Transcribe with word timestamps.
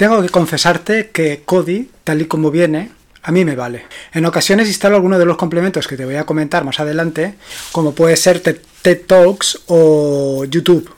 Tengo 0.00 0.22
que 0.22 0.30
confesarte 0.30 1.10
que 1.10 1.42
Kodi, 1.44 1.90
tal 2.04 2.22
y 2.22 2.24
como 2.24 2.50
viene, 2.50 2.90
a 3.22 3.30
mí 3.32 3.44
me 3.44 3.54
vale. 3.54 3.84
En 4.14 4.24
ocasiones 4.24 4.66
instalo 4.66 4.96
alguno 4.96 5.18
de 5.18 5.26
los 5.26 5.36
complementos 5.36 5.86
que 5.86 5.98
te 5.98 6.06
voy 6.06 6.14
a 6.14 6.24
comentar 6.24 6.64
más 6.64 6.80
adelante, 6.80 7.34
como 7.70 7.94
puede 7.94 8.16
ser 8.16 8.40
TED 8.40 9.00
Talks 9.06 9.60
o 9.66 10.46
YouTube. 10.46 10.90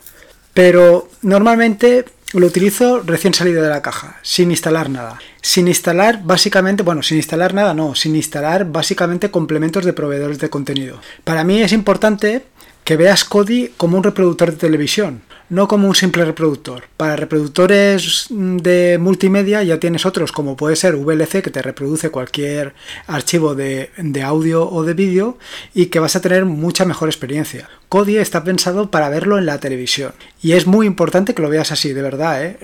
Pero 0.54 1.09
normalmente 1.23 2.04
lo 2.35 2.46
utilizo 2.46 3.01
recién 3.01 3.35
salido 3.35 3.61
de 3.61 3.71
la 3.71 3.83
caja, 3.83 4.21
sin 4.23 4.52
instalar 4.52 4.88
nada. 4.88 5.19
Sin 5.41 5.66
instalar 5.66 6.21
básicamente, 6.23 6.84
bueno, 6.84 7.03
sin 7.03 7.16
instalar 7.16 7.55
nada 7.55 7.75
no, 7.75 7.96
sin 7.96 8.14
instalar 8.14 8.66
básicamente 8.66 9.32
complementos 9.32 9.84
de 9.84 9.95
proveedores 9.95 10.39
de 10.39 10.48
contenido. 10.48 11.00
Para 11.25 11.43
mí 11.43 11.61
es 11.61 11.73
importante 11.73 12.45
que 12.84 12.96
veas 12.96 13.25
Kodi 13.25 13.73
como 13.77 13.96
un 13.96 14.05
reproductor 14.05 14.53
de 14.53 14.59
televisión, 14.59 15.23
no 15.53 15.69
como 15.69 15.87
un 15.87 15.95
simple 15.95 16.25
reproductor. 16.25 16.84
Para 16.96 17.14
reproductores 17.14 18.27
de 18.30 18.96
multimedia 18.98 19.62
ya 19.62 19.79
tienes 19.79 20.07
otros 20.07 20.32
como 20.32 20.56
puede 20.56 20.77
ser 20.77 20.97
VLC 20.97 21.42
que 21.42 21.51
te 21.51 21.61
reproduce 21.61 22.09
cualquier 22.09 22.73
archivo 23.06 23.55
de, 23.55 23.91
audio 24.25 24.66
o 24.66 24.83
de 24.83 24.95
vídeo 24.95 25.37
y 25.75 25.87
que 25.87 25.98
vas 25.98 26.16
a 26.16 26.23
tener 26.23 26.47
mucha 26.47 26.87
mejor 26.87 27.11
experiencia. 27.11 27.69
Kodi 27.91 28.16
está 28.16 28.42
pensado 28.42 28.91
para 28.91 29.11
verlo 29.11 29.37
en 29.37 29.45
la 29.45 29.61
televisión 29.61 30.15
y 30.41 30.52
es 30.52 30.66
muy 30.66 30.87
importante 30.87 31.34
que 31.34 31.42
lo 31.42 31.51
veas 31.51 31.70
así, 31.70 31.92
de 31.92 32.03
verdad. 32.03 32.42
¿eh? 32.42 32.59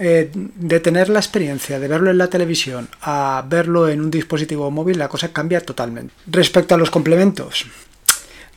Eh, 0.00 0.30
de 0.32 0.80
tener 0.80 1.08
la 1.08 1.20
experiencia 1.20 1.78
de 1.78 1.88
verlo 1.88 2.10
en 2.10 2.18
la 2.18 2.28
televisión 2.28 2.88
a 3.00 3.44
verlo 3.48 3.88
en 3.88 4.00
un 4.00 4.10
dispositivo 4.10 4.70
móvil, 4.72 4.98
la 4.98 5.08
cosa 5.08 5.32
cambia 5.32 5.60
totalmente. 5.60 6.14
Respecto 6.26 6.74
a 6.74 6.78
los 6.78 6.90
complementos, 6.90 7.66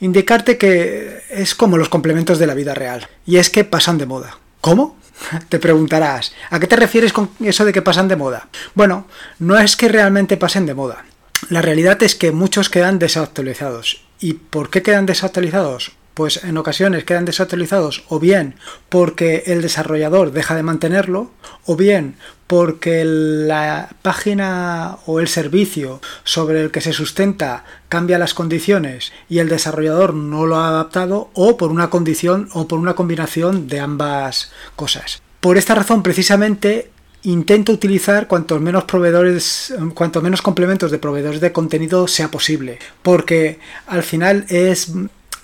indicarte 0.01 0.57
que 0.57 1.23
es 1.29 1.55
como 1.55 1.77
los 1.77 1.89
complementos 1.89 2.39
de 2.39 2.47
la 2.47 2.53
vida 2.53 2.73
real, 2.73 3.07
y 3.25 3.37
es 3.37 3.49
que 3.49 3.63
pasan 3.63 3.97
de 3.97 4.05
moda. 4.05 4.37
¿Cómo? 4.59 4.97
Te 5.49 5.59
preguntarás, 5.59 6.33
¿a 6.49 6.59
qué 6.59 6.67
te 6.67 6.75
refieres 6.75 7.13
con 7.13 7.29
eso 7.39 7.63
de 7.63 7.71
que 7.71 7.81
pasan 7.81 8.07
de 8.07 8.15
moda? 8.15 8.47
Bueno, 8.73 9.07
no 9.39 9.57
es 9.57 9.75
que 9.75 9.87
realmente 9.87 10.37
pasen 10.37 10.65
de 10.65 10.73
moda. 10.73 11.05
La 11.49 11.61
realidad 11.61 12.01
es 12.03 12.15
que 12.15 12.31
muchos 12.31 12.69
quedan 12.69 12.99
desactualizados. 12.99 14.03
¿Y 14.19 14.33
por 14.33 14.69
qué 14.69 14.81
quedan 14.81 15.05
desactualizados? 15.05 15.93
Pues 16.13 16.43
en 16.43 16.57
ocasiones 16.57 17.03
quedan 17.03 17.25
desactualizados 17.25 18.03
o 18.09 18.19
bien 18.19 18.55
porque 18.89 19.43
el 19.47 19.61
desarrollador 19.61 20.31
deja 20.31 20.55
de 20.55 20.63
mantenerlo 20.63 21.31
o 21.65 21.75
bien 21.75 22.15
porque 22.47 23.03
la 23.05 23.95
página 24.01 24.97
o 25.05 25.21
el 25.21 25.29
servicio 25.29 26.01
sobre 26.23 26.61
el 26.61 26.71
que 26.71 26.81
se 26.81 26.91
sustenta 26.91 27.63
cambia 27.87 28.19
las 28.19 28.33
condiciones 28.33 29.13
y 29.29 29.39
el 29.39 29.47
desarrollador 29.47 30.13
no 30.13 30.45
lo 30.45 30.57
ha 30.57 30.67
adaptado 30.67 31.29
o 31.33 31.55
por 31.55 31.71
una 31.71 31.89
condición 31.89 32.49
o 32.53 32.67
por 32.67 32.79
una 32.79 32.93
combinación 32.93 33.67
de 33.67 33.79
ambas 33.79 34.51
cosas. 34.75 35.21
Por 35.39 35.57
esta 35.57 35.75
razón 35.75 36.03
precisamente 36.03 36.91
intento 37.23 37.71
utilizar 37.71 38.27
cuantos 38.27 38.59
menos 38.59 38.83
proveedores, 38.85 39.73
cuanto 39.93 40.21
menos 40.21 40.41
complementos 40.41 40.91
de 40.91 40.97
proveedores 40.97 41.39
de 41.39 41.51
contenido 41.51 42.07
sea 42.07 42.29
posible, 42.29 42.79
porque 43.01 43.59
al 43.87 44.03
final 44.03 44.45
es 44.49 44.91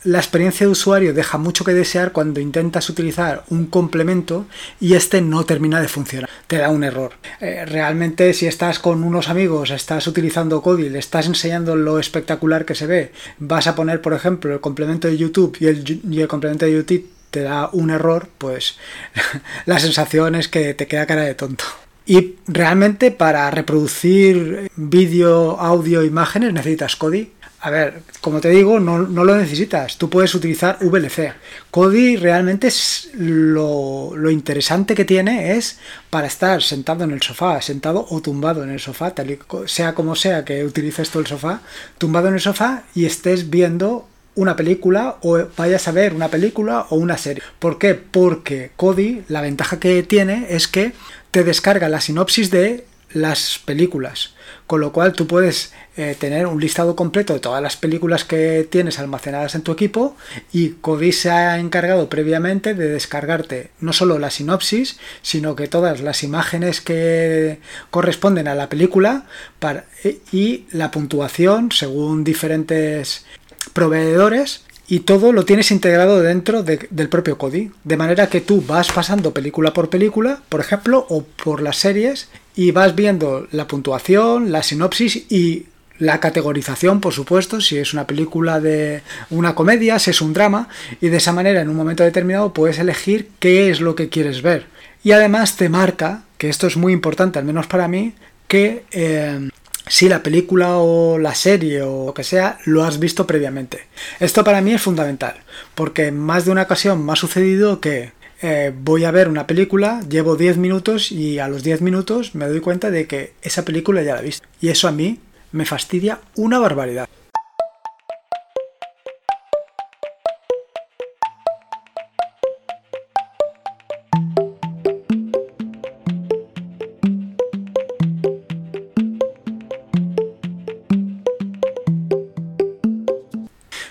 la 0.04 0.20
experiencia 0.20 0.66
de 0.66 0.72
usuario 0.72 1.14
deja 1.14 1.38
mucho 1.38 1.64
que 1.64 1.74
desear 1.74 2.12
cuando 2.12 2.40
intentas 2.40 2.90
utilizar 2.90 3.44
un 3.50 3.66
complemento 3.66 4.46
y 4.80 4.94
este 4.94 5.22
no 5.22 5.46
termina 5.46 5.82
de 5.82 5.88
funcionar. 5.88 6.30
Te 6.48 6.58
da 6.58 6.70
un 6.70 6.84
error. 6.84 7.14
Eh, 7.42 7.66
realmente 7.66 8.34
si 8.34 8.48
estás 8.48 8.80
con 8.80 9.04
unos 9.04 9.30
amigos, 9.30 9.72
estás 9.72 10.08
utilizando 10.08 10.62
Kodi, 10.62 10.90
le 10.90 11.00
estás 11.00 11.28
enseñando 11.28 11.76
lo 11.76 12.00
espectacular 12.00 12.66
que 12.66 12.76
se 12.76 12.88
ve, 12.88 13.12
vas 13.40 13.68
a 13.68 13.76
poner, 13.76 14.02
por 14.02 14.14
ejemplo, 14.14 14.54
el 14.54 14.60
complemento 14.60 15.08
de 15.08 15.18
YouTube 15.18 15.58
y 15.60 15.68
el, 15.68 16.02
y 16.10 16.22
el 16.22 16.28
complemento 16.28 16.66
de 16.66 16.74
YouTube 16.74 17.10
te 17.32 17.42
da 17.42 17.70
un 17.74 17.90
error, 17.90 18.30
pues 18.38 18.78
la 19.66 19.80
sensación 19.80 20.36
es 20.36 20.48
que 20.48 20.74
te 20.74 20.88
queda 20.88 21.06
cara 21.06 21.24
de 21.24 21.36
tonto. 21.36 21.66
Y 22.06 22.36
realmente 22.48 23.12
para 23.12 23.52
reproducir 23.52 24.72
vídeo, 24.78 25.60
audio, 25.60 26.06
imágenes 26.06 26.54
necesitas 26.54 26.96
Kodi 26.96 27.32
a 27.60 27.72
ver, 27.72 28.02
como 28.22 28.40
te 28.40 28.50
digo, 28.50 28.80
no, 28.80 29.00
lo 29.00 29.36
necesitas. 29.36 29.98
Tú 29.98 30.10
puedes 30.10 30.36
utilizar 30.36 30.78
VLC. 30.80 31.34
Kodi 31.72 32.16
realmente 32.16 32.68
es 32.68 33.10
lo, 33.16 34.14
interesante 34.30 34.94
que 34.94 35.06
tiene 35.06 35.58
es 35.58 35.80
para 36.10 36.28
estar 36.28 36.62
sentado 36.62 37.04
en 37.04 37.12
el 37.12 37.22
sofá, 37.22 37.60
sentado 37.62 38.06
o 38.10 38.22
tumbado 38.22 38.64
en 38.64 38.70
el 38.70 38.80
sofá, 38.80 39.12
tal 39.12 39.40
sea 39.66 39.96
como 39.96 40.16
sea 40.16 40.46
que 40.46 40.64
utilices 40.64 41.10
tú 41.10 41.20
el 41.20 41.28
sofá, 41.28 41.62
tumbado 41.98 42.28
en 42.28 42.36
el 42.36 42.40
sofá 42.40 42.84
y 42.94 43.06
estés 43.06 43.50
viendo 43.50 44.08
una 44.36 44.56
película 44.56 45.18
o 45.24 45.40
vayas 45.58 45.88
a 45.88 45.92
ver 45.92 46.14
una 46.14 46.28
película 46.28 46.86
o 46.90 46.96
una 46.96 47.18
serie. 47.18 47.42
¿Por 47.58 47.80
qué? 47.80 47.96
Porque 47.96 48.72
Kodi, 48.76 49.24
la 49.30 49.42
ventaja 49.42 49.80
que 49.80 50.04
tiene 50.04 50.48
es 50.52 50.68
que 50.68 50.94
te 51.32 51.44
descarga 51.44 51.90
la 51.90 52.02
sinopsis 52.02 52.52
de 52.52 52.86
las 53.12 53.60
películas. 53.64 54.34
Con 54.66 54.82
lo 54.82 54.92
cual 54.92 55.14
tú 55.14 55.28
puedes 55.28 55.74
eh, 55.96 56.16
tener 56.20 56.46
un 56.46 56.60
listado 56.60 56.96
completo 56.96 57.34
de 57.34 57.40
todas 57.40 57.62
las 57.62 57.78
películas 57.78 58.24
que 58.24 58.68
tienes 58.70 59.00
almacenadas 59.00 59.56
en 59.56 59.62
tu 59.62 59.72
equipo 59.72 60.18
y 60.52 60.70
Kodi 60.82 61.12
se 61.12 61.32
ha 61.32 61.58
encargado 61.58 62.10
previamente 62.10 62.74
de 62.74 62.90
descargarte 62.90 63.72
no 63.80 63.94
solo 63.94 64.20
la 64.20 64.30
sinopsis, 64.30 65.00
sino 65.22 65.56
que 65.56 65.68
todas 65.68 66.02
las 66.02 66.24
imágenes 66.24 66.82
que 66.82 67.60
corresponden 67.92 68.48
a 68.48 68.56
la 68.56 68.70
película 68.70 69.26
para, 69.60 69.86
y 70.32 70.66
la 70.72 70.92
puntuación 70.92 71.72
según 71.72 72.24
diferentes 72.24 73.26
proveedores 73.74 74.66
y 74.88 75.02
todo 75.02 75.34
lo 75.34 75.44
tienes 75.44 75.72
integrado 75.72 76.22
dentro 76.22 76.64
del 76.64 77.10
propio 77.10 77.38
Kodi. 77.38 77.72
De 77.84 77.98
manera 77.98 78.28
que 78.28 78.42
tú 78.42 78.62
vas 78.66 78.92
pasando 78.92 79.34
película 79.34 79.74
por 79.74 79.90
película, 79.90 80.42
por 80.48 80.62
ejemplo, 80.62 81.06
o 81.10 81.24
por 81.24 81.62
las 81.62 81.78
series, 81.78 82.30
y 82.58 82.72
vas 82.72 82.96
viendo 82.96 83.48
la 83.52 83.68
puntuación, 83.68 84.52
la 84.52 84.64
sinopsis 84.64 85.32
y 85.32 85.68
la 86.00 86.20
categorización, 86.20 87.00
por 87.00 87.14
supuesto, 87.14 87.62
si 87.62 87.78
es 87.78 87.94
una 87.94 88.08
película 88.08 88.60
de 88.60 89.04
una 89.30 89.56
comedia, 89.56 90.00
si 90.00 90.10
es 90.10 90.22
un 90.22 90.34
drama, 90.34 90.68
y 91.00 91.10
de 91.10 91.18
esa 91.18 91.34
manera 91.34 91.62
en 91.62 91.70
un 91.70 91.76
momento 91.76 92.04
determinado 92.04 92.54
puedes 92.54 92.80
elegir 92.80 93.30
qué 93.40 93.70
es 93.70 93.80
lo 93.80 93.96
que 93.96 94.10
quieres 94.10 94.42
ver. 94.42 94.66
Y 95.04 95.12
además 95.12 95.56
te 95.56 95.70
marca, 95.70 96.24
que 96.40 96.50
esto 96.50 96.66
es 96.68 96.78
muy 96.78 96.94
importante, 96.94 97.40
al 97.40 97.46
menos 97.46 97.68
para 97.68 97.88
mí, 97.88 98.16
que 98.48 98.86
eh, 98.92 99.50
si 99.88 100.10
la 100.10 100.24
película 100.24 100.78
o 100.78 101.20
la 101.20 101.36
serie 101.36 101.84
o 101.84 102.08
lo 102.08 102.14
que 102.14 102.24
sea 102.24 102.58
lo 102.66 102.84
has 102.84 103.00
visto 103.00 103.28
previamente. 103.28 103.86
Esto 104.20 104.44
para 104.44 104.62
mí 104.62 104.74
es 104.74 104.82
fundamental, 104.82 105.36
porque 105.76 106.12
más 106.12 106.46
de 106.46 106.52
una 106.52 106.64
ocasión 106.64 107.06
me 107.06 107.14
ha 107.14 107.16
sucedido 107.16 107.80
que 107.80 108.17
eh, 108.42 108.72
voy 108.76 109.06
a 109.06 109.12
ver 109.12 109.28
una 109.28 109.48
película, 109.48 110.02
llevo 110.08 110.36
10 110.36 110.58
minutos 110.58 111.12
y 111.12 111.40
a 111.40 111.48
los 111.48 111.64
10 111.64 111.82
minutos 111.82 112.36
me 112.36 112.48
doy 112.48 112.60
cuenta 112.60 112.92
de 112.92 113.08
que 113.08 113.34
esa 113.42 113.66
película 113.66 114.04
ya 114.04 114.16
la 114.16 114.22
he 114.22 114.26
visto. 114.26 114.48
Y 114.62 114.70
eso 114.70 114.88
a 114.88 114.92
mí 114.92 115.20
me 115.52 115.66
fastidia 115.66 116.20
una 116.36 116.60
barbaridad. 116.60 117.08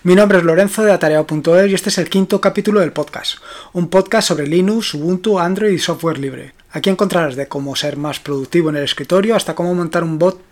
Mi 0.06 0.14
nombre 0.14 0.38
es 0.38 0.44
Lorenzo 0.44 0.84
de 0.84 0.92
Atareado.es 0.92 1.68
y 1.68 1.74
este 1.74 1.88
es 1.88 1.98
el 1.98 2.08
quinto 2.08 2.40
capítulo 2.40 2.78
del 2.78 2.92
podcast, 2.92 3.38
un 3.72 3.88
podcast 3.88 4.28
sobre 4.28 4.46
Linux, 4.46 4.94
Ubuntu, 4.94 5.40
Android 5.40 5.72
y 5.72 5.80
software 5.80 6.18
libre. 6.18 6.52
Aquí 6.70 6.90
encontrarás 6.90 7.34
de 7.34 7.48
cómo 7.48 7.74
ser 7.74 7.96
más 7.96 8.20
productivo 8.20 8.70
en 8.70 8.76
el 8.76 8.84
escritorio 8.84 9.34
hasta 9.34 9.56
cómo 9.56 9.74
montar 9.74 10.04
un 10.04 10.20
bot 10.20 10.42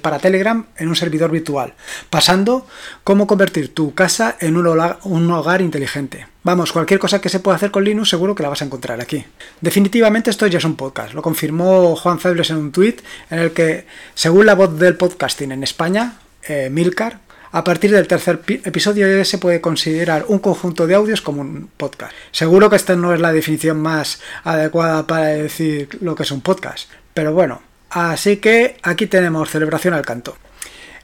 para 0.00 0.18
Telegram 0.18 0.64
en 0.78 0.88
un 0.88 0.96
servidor 0.96 1.30
virtual, 1.30 1.74
pasando 2.08 2.66
cómo 3.04 3.26
convertir 3.26 3.74
tu 3.74 3.94
casa 3.94 4.38
en 4.40 4.56
un 4.56 5.30
hogar, 5.32 5.60
inteligente. 5.60 6.26
Vamos, 6.42 6.72
cualquier 6.72 6.98
cosa 6.98 7.20
que 7.20 7.28
se 7.28 7.40
pueda 7.40 7.56
hacer 7.56 7.70
con 7.70 7.84
Linux 7.84 8.08
seguro 8.08 8.34
que 8.34 8.42
la 8.42 8.48
vas 8.48 8.62
a 8.62 8.64
encontrar 8.64 9.02
aquí. 9.02 9.22
Definitivamente 9.60 10.30
esto 10.30 10.46
ya 10.46 10.56
es 10.56 10.64
un 10.64 10.76
podcast, 10.76 11.12
lo 11.12 11.20
confirmó 11.20 11.94
Juan 11.94 12.20
Febles 12.20 12.48
en 12.48 12.56
un 12.56 12.72
tweet 12.72 12.96
en 13.28 13.38
el 13.40 13.50
que, 13.50 13.84
según 14.14 14.46
la 14.46 14.54
voz 14.54 14.78
del 14.78 14.96
podcasting 14.96 15.52
en 15.52 15.62
España, 15.62 16.20
eh, 16.48 16.70
Milcar, 16.70 17.27
a 17.52 17.64
partir 17.64 17.90
del 17.90 18.06
tercer 18.06 18.40
episodio 18.64 19.24
se 19.24 19.38
puede 19.38 19.60
considerar 19.60 20.24
un 20.28 20.38
conjunto 20.38 20.86
de 20.86 20.94
audios 20.94 21.22
como 21.22 21.40
un 21.40 21.70
podcast. 21.76 22.12
Seguro 22.30 22.70
que 22.70 22.76
esta 22.76 22.96
no 22.96 23.14
es 23.14 23.20
la 23.20 23.32
definición 23.32 23.80
más 23.80 24.20
adecuada 24.44 25.06
para 25.06 25.26
decir 25.26 25.88
lo 26.00 26.14
que 26.14 26.24
es 26.24 26.30
un 26.30 26.40
podcast, 26.40 26.90
pero 27.14 27.32
bueno, 27.32 27.62
así 27.90 28.36
que 28.38 28.76
aquí 28.82 29.06
tenemos 29.06 29.50
celebración 29.50 29.94
al 29.94 30.04
canto. 30.04 30.36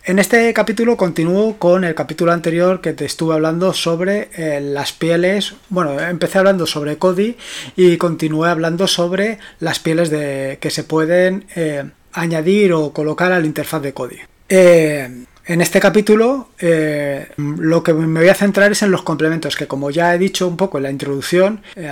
En 0.06 0.18
este 0.18 0.52
capítulo 0.52 0.98
continúo 0.98 1.56
con 1.56 1.82
el 1.82 1.94
capítulo 1.94 2.30
anterior 2.30 2.82
que 2.82 2.92
te 2.92 3.06
estuve 3.06 3.32
hablando 3.32 3.72
sobre 3.72 4.28
eh, 4.36 4.60
las 4.60 4.92
pieles. 4.92 5.54
Bueno, 5.70 5.98
empecé 5.98 6.36
hablando 6.36 6.66
sobre 6.66 6.98
Kodi 6.98 7.38
y 7.74 7.96
continué 7.96 8.50
hablando 8.50 8.86
sobre 8.86 9.38
las 9.60 9.78
pieles 9.78 10.10
de, 10.10 10.58
que 10.60 10.68
se 10.68 10.84
pueden 10.84 11.46
eh, 11.56 11.84
añadir 12.12 12.74
o 12.74 12.92
colocar 12.92 13.32
a 13.32 13.40
la 13.40 13.46
interfaz 13.46 13.80
de 13.80 13.94
Kodi. 13.94 14.18
Eh, 14.46 15.24
en 15.46 15.60
este 15.60 15.80
capítulo 15.80 16.48
eh, 16.58 17.28
lo 17.36 17.82
que 17.82 17.92
me 17.92 18.20
voy 18.20 18.28
a 18.28 18.34
centrar 18.34 18.72
es 18.72 18.82
en 18.82 18.90
los 18.90 19.02
complementos, 19.02 19.56
que 19.56 19.66
como 19.66 19.90
ya 19.90 20.14
he 20.14 20.18
dicho 20.18 20.48
un 20.48 20.56
poco 20.56 20.78
en 20.78 20.84
la 20.84 20.90
introducción, 20.90 21.62
eh, 21.76 21.90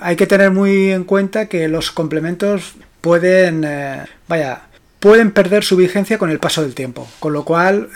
hay 0.00 0.16
que 0.16 0.26
tener 0.26 0.50
muy 0.50 0.92
en 0.92 1.04
cuenta 1.04 1.46
que 1.46 1.68
los 1.68 1.90
complementos 1.90 2.74
pueden, 3.00 3.64
eh, 3.64 4.04
vaya, 4.28 4.62
pueden 5.00 5.32
perder 5.32 5.64
su 5.64 5.76
vigencia 5.76 6.18
con 6.18 6.30
el 6.30 6.38
paso 6.38 6.62
del 6.62 6.74
tiempo. 6.74 7.06
Con 7.18 7.32
lo 7.32 7.44
cual 7.44 7.90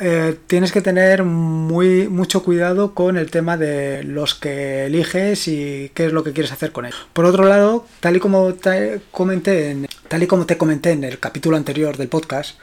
tienes 0.46 0.72
que 0.72 0.82
tener 0.82 1.24
muy, 1.24 2.06
mucho 2.08 2.42
cuidado 2.42 2.92
con 2.92 3.16
el 3.16 3.30
tema 3.30 3.56
de 3.56 4.02
los 4.04 4.34
que 4.34 4.86
eliges 4.86 5.48
y 5.48 5.90
qué 5.94 6.06
es 6.06 6.12
lo 6.12 6.22
que 6.22 6.32
quieres 6.32 6.52
hacer 6.52 6.70
con 6.70 6.84
ellos. 6.84 7.06
Por 7.14 7.24
otro 7.24 7.44
lado, 7.44 7.86
tal 8.00 8.16
y 8.16 8.20
como 8.20 8.52
te 8.52 9.00
comenté 9.10 9.70
en, 9.70 9.86
tal 10.08 10.22
y 10.22 10.26
como 10.26 10.44
te 10.44 10.58
comenté 10.58 10.90
en 10.90 11.04
el 11.04 11.18
capítulo 11.18 11.56
anterior 11.56 11.96
del 11.96 12.08
podcast, 12.08 12.58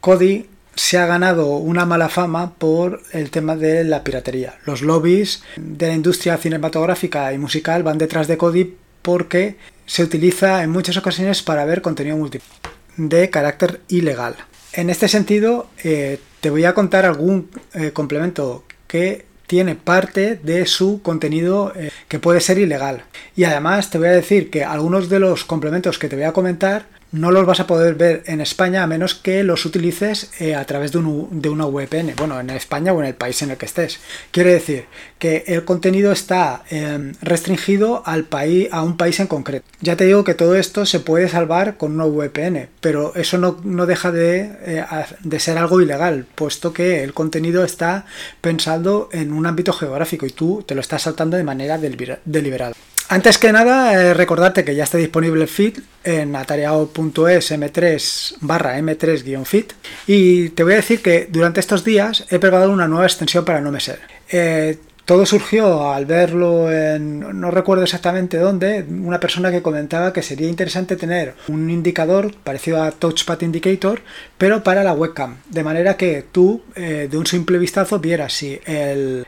Cody 0.00 0.46
se 0.74 0.98
ha 0.98 1.06
ganado 1.06 1.56
una 1.56 1.84
mala 1.84 2.08
fama 2.08 2.54
por 2.54 3.02
el 3.12 3.30
tema 3.30 3.56
de 3.56 3.84
la 3.84 4.04
piratería. 4.04 4.54
Los 4.64 4.82
lobbies 4.82 5.42
de 5.56 5.88
la 5.88 5.94
industria 5.94 6.36
cinematográfica 6.36 7.32
y 7.32 7.38
musical 7.38 7.82
van 7.82 7.98
detrás 7.98 8.28
de 8.28 8.36
Cody 8.36 8.76
porque 9.02 9.56
se 9.86 10.02
utiliza 10.02 10.62
en 10.62 10.70
muchas 10.70 10.96
ocasiones 10.96 11.42
para 11.42 11.64
ver 11.64 11.82
contenido 11.82 12.16
múltiple 12.16 12.48
de 12.96 13.30
carácter 13.30 13.80
ilegal. 13.88 14.36
En 14.72 14.90
este 14.90 15.08
sentido, 15.08 15.68
eh, 15.82 16.20
te 16.40 16.50
voy 16.50 16.64
a 16.64 16.74
contar 16.74 17.04
algún 17.04 17.50
eh, 17.74 17.90
complemento 17.92 18.64
que 18.86 19.26
tiene 19.46 19.74
parte 19.74 20.36
de 20.36 20.64
su 20.66 21.02
contenido 21.02 21.72
eh, 21.74 21.90
que 22.06 22.20
puede 22.20 22.40
ser 22.40 22.58
ilegal. 22.58 23.02
Y 23.34 23.44
además 23.44 23.90
te 23.90 23.98
voy 23.98 24.08
a 24.08 24.12
decir 24.12 24.48
que 24.48 24.64
algunos 24.64 25.08
de 25.08 25.18
los 25.18 25.44
complementos 25.44 25.98
que 25.98 26.08
te 26.08 26.14
voy 26.14 26.24
a 26.24 26.32
comentar 26.32 26.86
no 27.12 27.30
los 27.30 27.46
vas 27.46 27.60
a 27.60 27.66
poder 27.66 27.94
ver 27.94 28.22
en 28.26 28.40
España 28.40 28.82
a 28.82 28.86
menos 28.86 29.14
que 29.14 29.42
los 29.42 29.64
utilices 29.64 30.30
eh, 30.38 30.54
a 30.54 30.64
través 30.64 30.92
de, 30.92 30.98
una 30.98 31.66
VPN, 31.66 32.14
bueno, 32.16 32.38
en 32.38 32.50
España 32.50 32.92
o 32.92 33.00
en 33.00 33.06
el 33.06 33.14
país 33.14 33.42
en 33.42 33.50
el 33.50 33.56
que 33.56 33.66
estés. 33.66 33.98
Quiere 34.30 34.52
decir 34.52 34.84
que 35.18 35.44
el 35.48 35.64
contenido 35.64 36.12
está 36.12 36.62
em, 36.70 37.14
restringido 37.20 38.02
al 38.06 38.24
país, 38.24 38.68
a 38.70 38.82
un 38.82 38.96
país 38.96 39.18
en 39.20 39.26
concreto. 39.26 39.66
Ya 39.80 39.96
te 39.96 40.04
digo 40.04 40.24
que 40.24 40.34
todo 40.34 40.54
esto 40.54 40.86
se 40.86 41.00
puede 41.00 41.28
salvar 41.28 41.76
con 41.76 41.92
una 41.92 42.04
VPN, 42.04 42.68
pero 42.80 43.14
eso 43.16 43.38
no, 43.38 43.86
deja 43.86 44.12
de, 44.12 44.52
eh, 44.64 44.84
de 45.22 45.40
ser 45.40 45.58
algo 45.58 45.80
ilegal, 45.80 46.26
puesto 46.34 46.72
que 46.72 47.02
el 47.02 47.12
contenido 47.12 47.64
está 47.64 48.06
pensado 48.40 49.08
en 49.12 49.32
un 49.32 49.46
ámbito 49.46 49.72
geográfico 49.72 50.26
y 50.26 50.30
tú 50.30 50.64
te 50.66 50.74
lo 50.74 50.80
estás 50.80 51.02
saltando 51.02 51.36
de 51.36 51.44
manera 51.44 51.78
deliberada. 51.78 52.74
Antes 53.12 53.38
que 53.38 53.50
nada, 53.50 53.92
eh, 53.92 54.14
recordarte 54.14 54.64
que 54.64 54.76
ya 54.76 54.84
está 54.84 54.96
disponible 54.96 55.42
el 55.42 55.48
feed 55.48 55.80
en 56.04 56.36
atareado.es 56.36 57.50
m3 57.50 58.36
barra 58.40 58.78
m3-feed 58.78 59.64
y 60.06 60.50
te 60.50 60.62
voy 60.62 60.74
a 60.74 60.76
decir 60.76 61.02
que 61.02 61.26
durante 61.28 61.58
estos 61.58 61.82
días 61.82 62.24
he 62.30 62.38
preparado 62.38 62.70
una 62.70 62.86
nueva 62.86 63.06
extensión 63.06 63.44
para 63.44 63.60
no 63.60 63.72
me 63.72 63.80
ser. 63.80 63.98
Eh, 64.30 64.78
todo 65.10 65.26
surgió 65.26 65.92
al 65.92 66.06
verlo 66.06 66.70
en, 66.70 67.40
no 67.40 67.50
recuerdo 67.50 67.82
exactamente 67.82 68.38
dónde, 68.38 68.86
una 68.88 69.18
persona 69.18 69.50
que 69.50 69.60
comentaba 69.60 70.12
que 70.12 70.22
sería 70.22 70.48
interesante 70.48 70.94
tener 70.94 71.34
un 71.48 71.68
indicador 71.68 72.32
parecido 72.44 72.80
a 72.80 72.92
Touchpad 72.92 73.40
Indicator, 73.40 74.02
pero 74.38 74.62
para 74.62 74.84
la 74.84 74.92
webcam, 74.92 75.38
de 75.48 75.64
manera 75.64 75.96
que 75.96 76.24
tú 76.30 76.62
eh, 76.76 77.08
de 77.10 77.18
un 77.18 77.26
simple 77.26 77.58
vistazo 77.58 77.98
vieras 77.98 78.34
si 78.34 78.60
eh, 78.64 79.24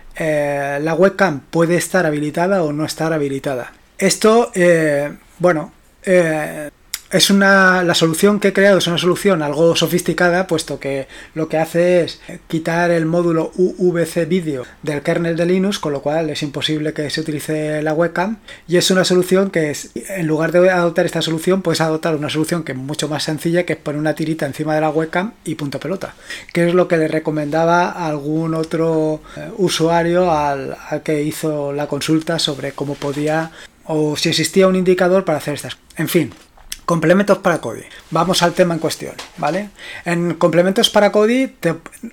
la 0.81 0.95
webcam 0.95 1.41
puede 1.51 1.75
estar 1.75 2.07
habilitada 2.07 2.63
o 2.63 2.73
no 2.73 2.85
estar 2.85 3.13
habilitada. 3.13 3.73
Esto, 3.99 4.53
eh, 4.55 5.13
bueno, 5.41 5.73
es 7.13 7.29
una, 7.29 7.85
la 7.85 7.95
solución 7.95 8.41
que 8.41 8.49
he 8.49 8.53
creado 8.55 8.79
es 8.79 8.87
una 8.87 8.97
solución 8.97 9.43
algo 9.43 9.77
sofisticada, 9.77 10.47
puesto 10.47 10.81
que 10.81 11.09
lo 11.35 11.47
que 11.47 11.59
hace 11.59 12.05
es 12.05 12.21
quitar 12.49 12.91
el 12.91 13.05
módulo 13.05 13.53
UVC 13.57 14.27
Video 14.27 14.65
del 14.83 15.03
kernel 15.03 15.37
de 15.37 15.45
Linux, 15.45 15.79
con 15.79 15.93
lo 15.93 16.01
cual 16.01 16.31
es 16.31 16.43
imposible 16.43 16.95
que 16.95 17.11
se 17.11 17.21
utilice 17.21 17.83
la 17.83 17.93
webcam. 17.93 18.39
Y 18.67 18.79
es 18.79 18.91
una 18.91 19.05
solución 19.05 19.51
que 19.51 19.71
es, 19.71 19.91
en 19.95 20.27
lugar 20.27 20.53
de 20.53 20.71
adoptar 20.71 21.05
esta 21.05 21.21
solución, 21.21 21.61
puedes 21.61 21.83
adoptar 21.83 22.17
una 22.17 22.31
solución 22.31 22.65
que 22.65 22.73
es 22.73 22.79
mucho 22.79 23.09
más 23.09 23.25
sencilla, 23.25 23.65
que 23.65 23.75
es 23.75 23.79
poner 23.79 24.01
una 24.01 24.15
tirita 24.15 24.47
encima 24.47 24.75
de 24.75 24.81
la 24.81 24.89
webcam 24.89 25.33
y 25.45 25.55
punto 25.55 25.79
pelota. 25.79 26.15
Que 26.55 26.69
es 26.69 26.75
lo 26.75 26.89
que 26.89 26.97
le 26.97 27.09
recomendaba 27.09 27.91
a 27.91 28.07
algún 28.07 28.55
otro 28.55 29.21
eh, 29.37 29.51
usuario 29.59 30.33
al, 30.33 30.79
al 30.89 31.03
que 31.03 31.23
hizo 31.23 31.75
la 31.75 31.89
consulta 31.89 32.39
sobre 32.39 32.73
cómo 32.73 32.95
podía 32.95 33.51
o 33.85 34.17
si 34.17 34.31
existía 34.31 34.67
un 34.67 34.77
indicador 34.77 35.27
para 35.27 35.39
hacer 35.39 35.55
estas. 35.55 35.77
En 35.97 36.09
fin, 36.09 36.33
Complementos 36.85 37.39
para 37.39 37.59
Kodi. 37.59 37.85
Vamos 38.11 38.43
al 38.43 38.55
tema 38.55 38.75
en 38.75 38.81
cuestión, 38.81 39.15
¿vale? 39.37 39.71
En 40.05 40.35
complementos 40.35 40.91
para 40.91 41.13
Kodi 41.13 41.55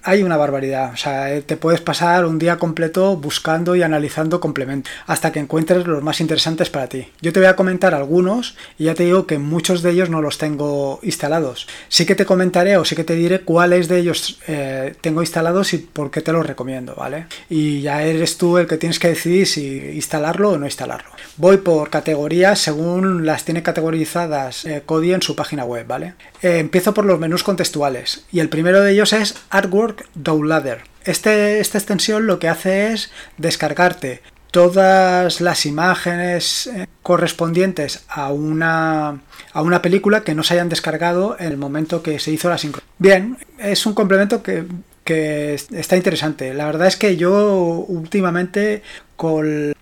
hay 0.04 0.22
una 0.22 0.38
barbaridad. 0.38 0.94
O 0.94 0.98
sea, 0.98 1.34
eh, 1.34 1.42
te 1.42 1.58
puedes 1.58 1.82
pasar 1.82 2.26
un 2.26 2.38
día 2.38 2.58
completo 2.58 3.18
buscando 3.18 3.76
y 3.76 3.82
analizando 3.82 4.40
complementos 4.40 4.92
hasta 5.08 5.32
que 5.32 5.40
encuentres 5.40 5.88
los 5.88 6.04
más 6.04 6.22
interesantes 6.22 6.70
para 6.70 6.88
ti. 6.88 7.08
Yo 7.20 7.34
te 7.34 7.40
voy 7.40 7.48
a 7.48 7.56
comentar 7.56 7.96
algunos 7.96 8.56
y 8.78 8.86
ya 8.86 8.94
te 8.94 9.06
digo 9.06 9.26
que 9.26 9.40
muchos 9.40 9.82
de 9.82 9.90
ellos 9.90 10.12
no 10.12 10.22
los 10.22 10.38
tengo 10.38 11.00
instalados. 11.02 11.68
Sí 11.88 12.06
que 12.06 12.16
te 12.16 12.28
comentaré 12.28 12.78
o 12.78 12.86
sí 12.86 12.96
que 12.96 13.04
te 13.04 13.16
diré 13.16 13.42
cuáles 13.42 13.88
de 13.88 13.98
ellos 13.98 14.40
eh, 14.48 14.94
tengo 15.02 15.22
instalados 15.22 15.74
y 15.74 15.80
por 15.80 16.12
qué 16.12 16.22
te 16.22 16.32
los 16.32 16.46
recomiendo, 16.46 16.94
¿vale? 16.96 17.26
Y 17.50 17.82
ya 17.82 18.04
eres 18.04 18.38
tú 18.38 18.60
el 18.60 18.68
que 18.68 18.78
tienes 18.78 19.00
que 19.00 19.10
decidir 19.10 19.48
si 19.48 19.94
instalarlo 19.96 20.52
o 20.52 20.58
no 20.60 20.66
instalarlo. 20.66 21.10
Voy 21.38 21.58
por 21.58 21.90
categorías 21.90 22.60
según 22.60 23.26
las 23.26 23.46
tiene 23.46 23.64
categorizadas 23.64 24.59
Kodi 24.86 25.12
eh, 25.12 25.16
en 25.16 25.22
su 25.22 25.36
página 25.36 25.64
web, 25.66 25.86
¿vale? 25.88 26.14
Eh, 26.42 26.60
empiezo 26.60 26.94
por 26.94 27.06
los 27.06 27.20
menús 27.20 27.44
contextuales 27.44 28.26
y 28.32 28.40
el 28.40 28.50
primero 28.50 28.82
de 28.82 28.92
ellos 28.92 29.14
es 29.14 29.36
Artwork 29.50 30.08
Downloader. 30.16 30.82
Este, 31.04 31.60
esta 31.60 31.78
extensión 31.78 32.28
lo 32.28 32.40
que 32.40 32.50
hace 32.50 32.94
es 32.94 33.12
descargarte 33.38 34.22
todas 34.52 35.42
las 35.42 35.66
imágenes 35.66 36.68
eh, 36.68 36.88
correspondientes 37.04 38.04
a 38.10 38.32
una, 38.32 39.22
a 39.54 39.62
una 39.62 39.82
película 39.82 40.24
que 40.24 40.36
no 40.36 40.44
se 40.44 40.56
hayan 40.56 40.70
descargado 40.70 41.38
en 41.40 41.48
el 41.48 41.58
momento 41.58 42.02
que 42.02 42.20
se 42.20 42.32
hizo 42.32 42.50
la 42.50 42.58
sincron. 42.58 42.84
Bien, 42.98 43.38
es 43.60 43.86
un 43.86 43.94
complemento 43.94 44.42
que, 44.42 44.66
que 45.04 45.54
está 45.54 45.96
interesante. 45.98 46.54
La 46.54 46.66
verdad 46.66 46.88
es 46.88 46.96
que 46.96 47.16
yo 47.16 47.86
últimamente 47.88 48.84
con 49.16 49.74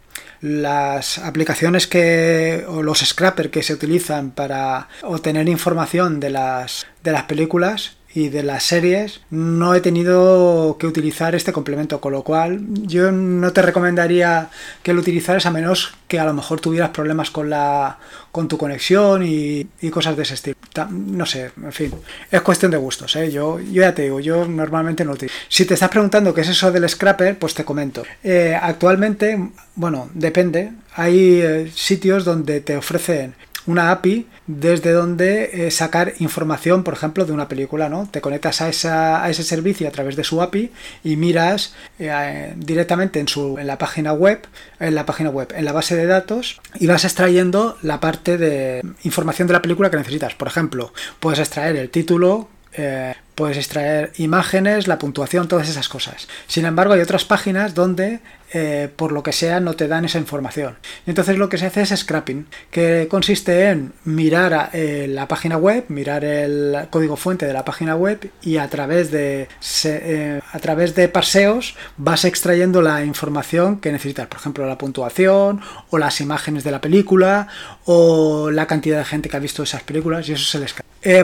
las 0.41 1.17
aplicaciones 1.17 1.87
que 1.87 2.65
o 2.67 2.83
los 2.83 2.99
scrappers 2.99 3.49
que 3.49 3.63
se 3.63 3.73
utilizan 3.73 4.31
para 4.31 4.87
obtener 5.03 5.49
información 5.49 6.19
de 6.19 6.29
las 6.29 6.87
de 7.03 7.11
las 7.11 7.23
películas 7.23 7.96
y 8.17 8.29
de 8.29 8.41
las 8.41 8.63
series 8.63 9.21
no 9.29 9.75
he 9.75 9.79
tenido 9.79 10.77
que 10.79 10.87
utilizar 10.87 11.35
este 11.35 11.53
complemento, 11.53 12.01
con 12.01 12.13
lo 12.13 12.23
cual 12.23 12.61
yo 12.81 13.11
no 13.11 13.53
te 13.53 13.61
recomendaría 13.61 14.49
que 14.81 14.93
lo 14.93 15.01
utilizaras 15.01 15.45
a 15.45 15.51
menos 15.51 15.93
que 16.07 16.19
a 16.19 16.25
lo 16.25 16.33
mejor 16.33 16.59
tuvieras 16.59 16.89
problemas 16.89 17.29
con 17.29 17.51
la 17.51 17.99
con 18.31 18.47
tu 18.47 18.57
conexión 18.57 19.23
y, 19.23 19.67
cosas 19.91 20.17
de 20.17 20.23
ese 20.23 20.33
estilo. 20.33 20.55
No 20.89 21.27
sé, 21.27 21.51
en 21.61 21.71
fin, 21.71 21.91
es 22.31 22.41
cuestión 22.41 22.71
de 22.71 22.77
gustos, 22.77 23.15
¿eh? 23.15 23.31
yo, 23.31 23.59
yo 23.59 23.81
ya 23.81 23.93
te 23.93 24.03
digo, 24.03 24.19
yo 24.19 24.47
normalmente 24.47 25.03
no 25.03 25.11
lo 25.11 25.15
utilizo. 25.15 25.35
Si 25.47 25.65
te 25.65 25.75
estás 25.75 25.89
preguntando 25.89 26.33
qué 26.33 26.41
es 26.41 26.49
eso 26.49 26.71
del 26.71 26.89
scrapper, 26.89 27.37
pues 27.37 27.53
te 27.53 27.65
comento. 27.65 28.03
Eh, 28.23 28.57
actualmente, 28.59 29.49
bueno, 29.75 30.09
depende, 30.15 30.71
hay 30.95 31.41
eh, 31.41 31.71
sitios 31.73 32.25
donde 32.25 32.61
te 32.61 32.77
ofrecen 32.77 33.35
una 33.67 33.91
API 33.91 34.25
desde 34.47 34.91
donde 34.91 35.67
eh, 35.67 35.71
sacar 35.71 36.13
información, 36.19 36.83
por 36.83 36.93
ejemplo, 36.93 37.25
de 37.25 37.33
una 37.33 37.47
película, 37.47 37.89
¿no? 37.89 38.09
Te 38.09 38.21
conectas 38.21 38.61
a, 38.61 38.69
esa, 38.69 39.23
a 39.23 39.29
ese 39.29 39.43
servicio 39.43 39.87
a 39.87 39.91
través 39.91 40.15
de 40.15 40.23
su 40.23 40.41
API 40.41 40.71
y 41.03 41.15
miras 41.17 41.75
eh, 41.99 42.53
directamente 42.55 43.19
en, 43.19 43.27
su, 43.27 43.57
en 43.59 43.67
la 43.67 43.77
página 43.77 44.13
web, 44.13 44.47
en 44.79 44.95
la 44.95 45.05
página 45.05 45.29
web, 45.29 45.53
en 45.55 45.65
la 45.65 45.73
base 45.73 45.95
de 45.95 46.05
datos 46.05 46.59
y 46.79 46.87
vas 46.87 47.03
extrayendo 47.03 47.77
la 47.81 47.99
parte 47.99 48.37
de 48.37 48.81
información 49.03 49.47
de 49.47 49.53
la 49.53 49.61
película 49.61 49.91
que 49.91 49.97
necesitas. 49.97 50.33
Por 50.33 50.47
ejemplo, 50.47 50.93
puedes 51.19 51.39
extraer 51.39 51.75
el 51.75 51.89
título, 51.89 52.49
eh, 52.73 53.13
puedes 53.37 53.57
extraer 53.57 54.11
imágenes, 54.17 54.87
la 54.87 54.97
puntuación, 54.97 55.47
todas 55.47 55.69
esas 55.69 55.87
cosas. 55.87 56.27
Sin 56.47 56.65
embargo, 56.65 56.93
hay 56.93 57.01
otras 57.01 57.23
páginas 57.23 57.75
donde 57.75 58.19
eh, 58.53 58.87
por 58.95 59.11
lo 59.11 59.23
que 59.23 59.33
sea 59.33 59.59
no 59.59 59.73
te 59.73 59.89
dan 59.89 60.05
esa 60.05 60.19
información. 60.19 60.77
entonces 61.05 61.37
lo 61.37 61.49
que 61.49 61.57
se 61.57 61.65
hace 61.65 61.81
es 61.81 61.89
scrapping, 61.89 62.47
que 62.71 63.09
consiste 63.09 63.71
en 63.71 63.91
mirar 64.05 64.69
eh, 64.71 65.05
la 65.09 65.27
página 65.27 65.57
web, 65.57 65.83
mirar 65.89 66.23
el 66.23 66.87
código 66.89 67.17
fuente 67.17 67.45
de 67.45 67.51
la 67.51 67.65
página 67.65 67.97
web 67.97 68.31
y 68.41 68.55
a 68.55 68.69
través 68.69 69.11
de 69.11 69.49
eh, 69.83 70.39
a 70.49 70.59
través 70.59 70.95
de 70.95 71.09
parseos 71.09 71.75
vas 71.97 72.23
extrayendo 72.23 72.81
la 72.81 73.03
información 73.03 73.81
que 73.81 73.91
necesitas, 73.91 74.27
por 74.27 74.39
ejemplo 74.39 74.65
la 74.65 74.77
puntuación 74.77 75.59
o 75.89 75.97
las 75.97 76.21
imágenes 76.21 76.63
de 76.63 76.71
la 76.71 76.79
película 76.79 77.49
o 77.83 78.49
la 78.49 78.65
cantidad 78.65 78.99
de 78.99 79.05
gente 79.05 79.27
que 79.27 79.35
ha 79.35 79.41
visto 79.41 79.63
esas 79.63 79.83
películas 79.83 80.29
y 80.29 80.33
eso 80.33 80.45
se 80.45 80.59
les 80.59 80.73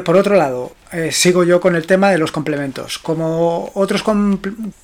por 0.06 0.16
otro 0.16 0.36
lado, 0.36 0.76
sigo 1.12 1.44
yo 1.44 1.60
con 1.60 1.76
el 1.76 1.86
tema 1.86 2.03
de 2.12 2.18
los 2.18 2.32
complementos. 2.32 3.00
Como 3.00 3.72
otros, 3.74 4.04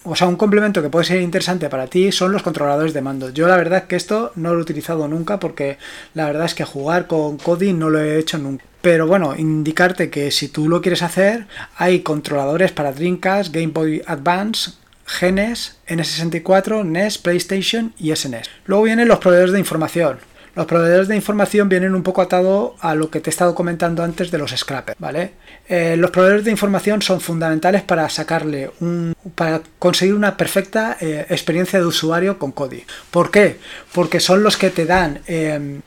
o 0.04 0.16
sea, 0.16 0.28
un 0.28 0.36
complemento 0.36 0.82
que 0.82 0.90
puede 0.90 1.06
ser 1.06 1.22
interesante 1.22 1.70
para 1.70 1.88
ti 1.88 2.12
son 2.12 2.32
los 2.32 2.44
controladores 2.44 2.94
de 2.94 3.02
mando. 3.02 3.30
Yo 3.30 3.48
la 3.48 3.58
verdad 3.58 3.86
que 3.86 3.96
esto 3.96 4.32
no 4.36 4.54
lo 4.54 4.60
he 4.60 4.64
utilizado 4.64 5.08
nunca 5.08 5.40
porque 5.40 5.78
la 6.14 6.26
verdad 6.26 6.46
es 6.46 6.56
que 6.56 6.64
jugar 6.64 7.08
con 7.08 7.38
Kodi 7.38 7.74
no 7.74 7.90
lo 7.90 8.02
he 8.02 8.20
hecho 8.20 8.38
nunca. 8.38 8.66
Pero 8.82 9.08
bueno, 9.08 9.36
indicarte 9.38 10.10
que 10.10 10.32
si 10.32 10.48
tú 10.48 10.70
lo 10.70 10.82
quieres 10.82 11.02
hacer, 11.02 11.48
hay 11.76 12.00
controladores 12.00 12.72
para 12.72 12.94
Dreamcast, 12.94 13.54
Game 13.54 13.68
Boy 13.74 14.02
Advance, 14.06 14.72
Genes, 15.06 15.78
N64, 15.88 16.86
NES, 16.86 17.18
PlayStation 17.18 17.94
y 17.98 18.16
SNES. 18.16 18.50
Luego 18.66 18.84
vienen 18.84 19.08
los 19.08 19.20
proveedores 19.20 19.52
de 19.52 19.60
información. 19.60 20.20
Los 20.60 20.68
proveedores 20.68 21.08
de 21.08 21.16
información 21.16 21.70
vienen 21.70 21.96
un 21.96 22.04
poco 22.04 22.22
atado 22.22 22.76
a 22.82 22.94
lo 22.94 23.10
que 23.10 23.22
te 23.22 23.30
he 23.30 23.32
estado 23.32 23.56
comentando 23.56 24.04
antes 24.04 24.30
de 24.30 24.38
los 24.38 24.52
scrappers, 24.52 25.00
¿vale? 25.00 25.32
Eh, 25.70 25.96
los 25.96 26.12
proveedores 26.12 26.44
de 26.44 26.52
información 26.52 27.02
son 27.02 27.22
fundamentales 27.22 27.82
para 27.82 28.10
sacarle 28.10 28.70
un, 28.82 29.16
para 29.36 29.62
conseguir 29.80 30.16
una 30.16 30.36
perfecta 30.36 30.98
eh, 31.00 31.26
experiencia 31.30 31.80
de 31.80 31.86
usuario 31.86 32.38
con 32.38 32.52
Kodi. 32.52 32.84
¿Por 33.10 33.32
qué? 33.32 33.58
Porque 33.94 34.20
son 34.20 34.44
los 34.44 34.58
que 34.58 34.70
te 34.70 34.86
dan 34.86 35.22
eh, 35.28 35.80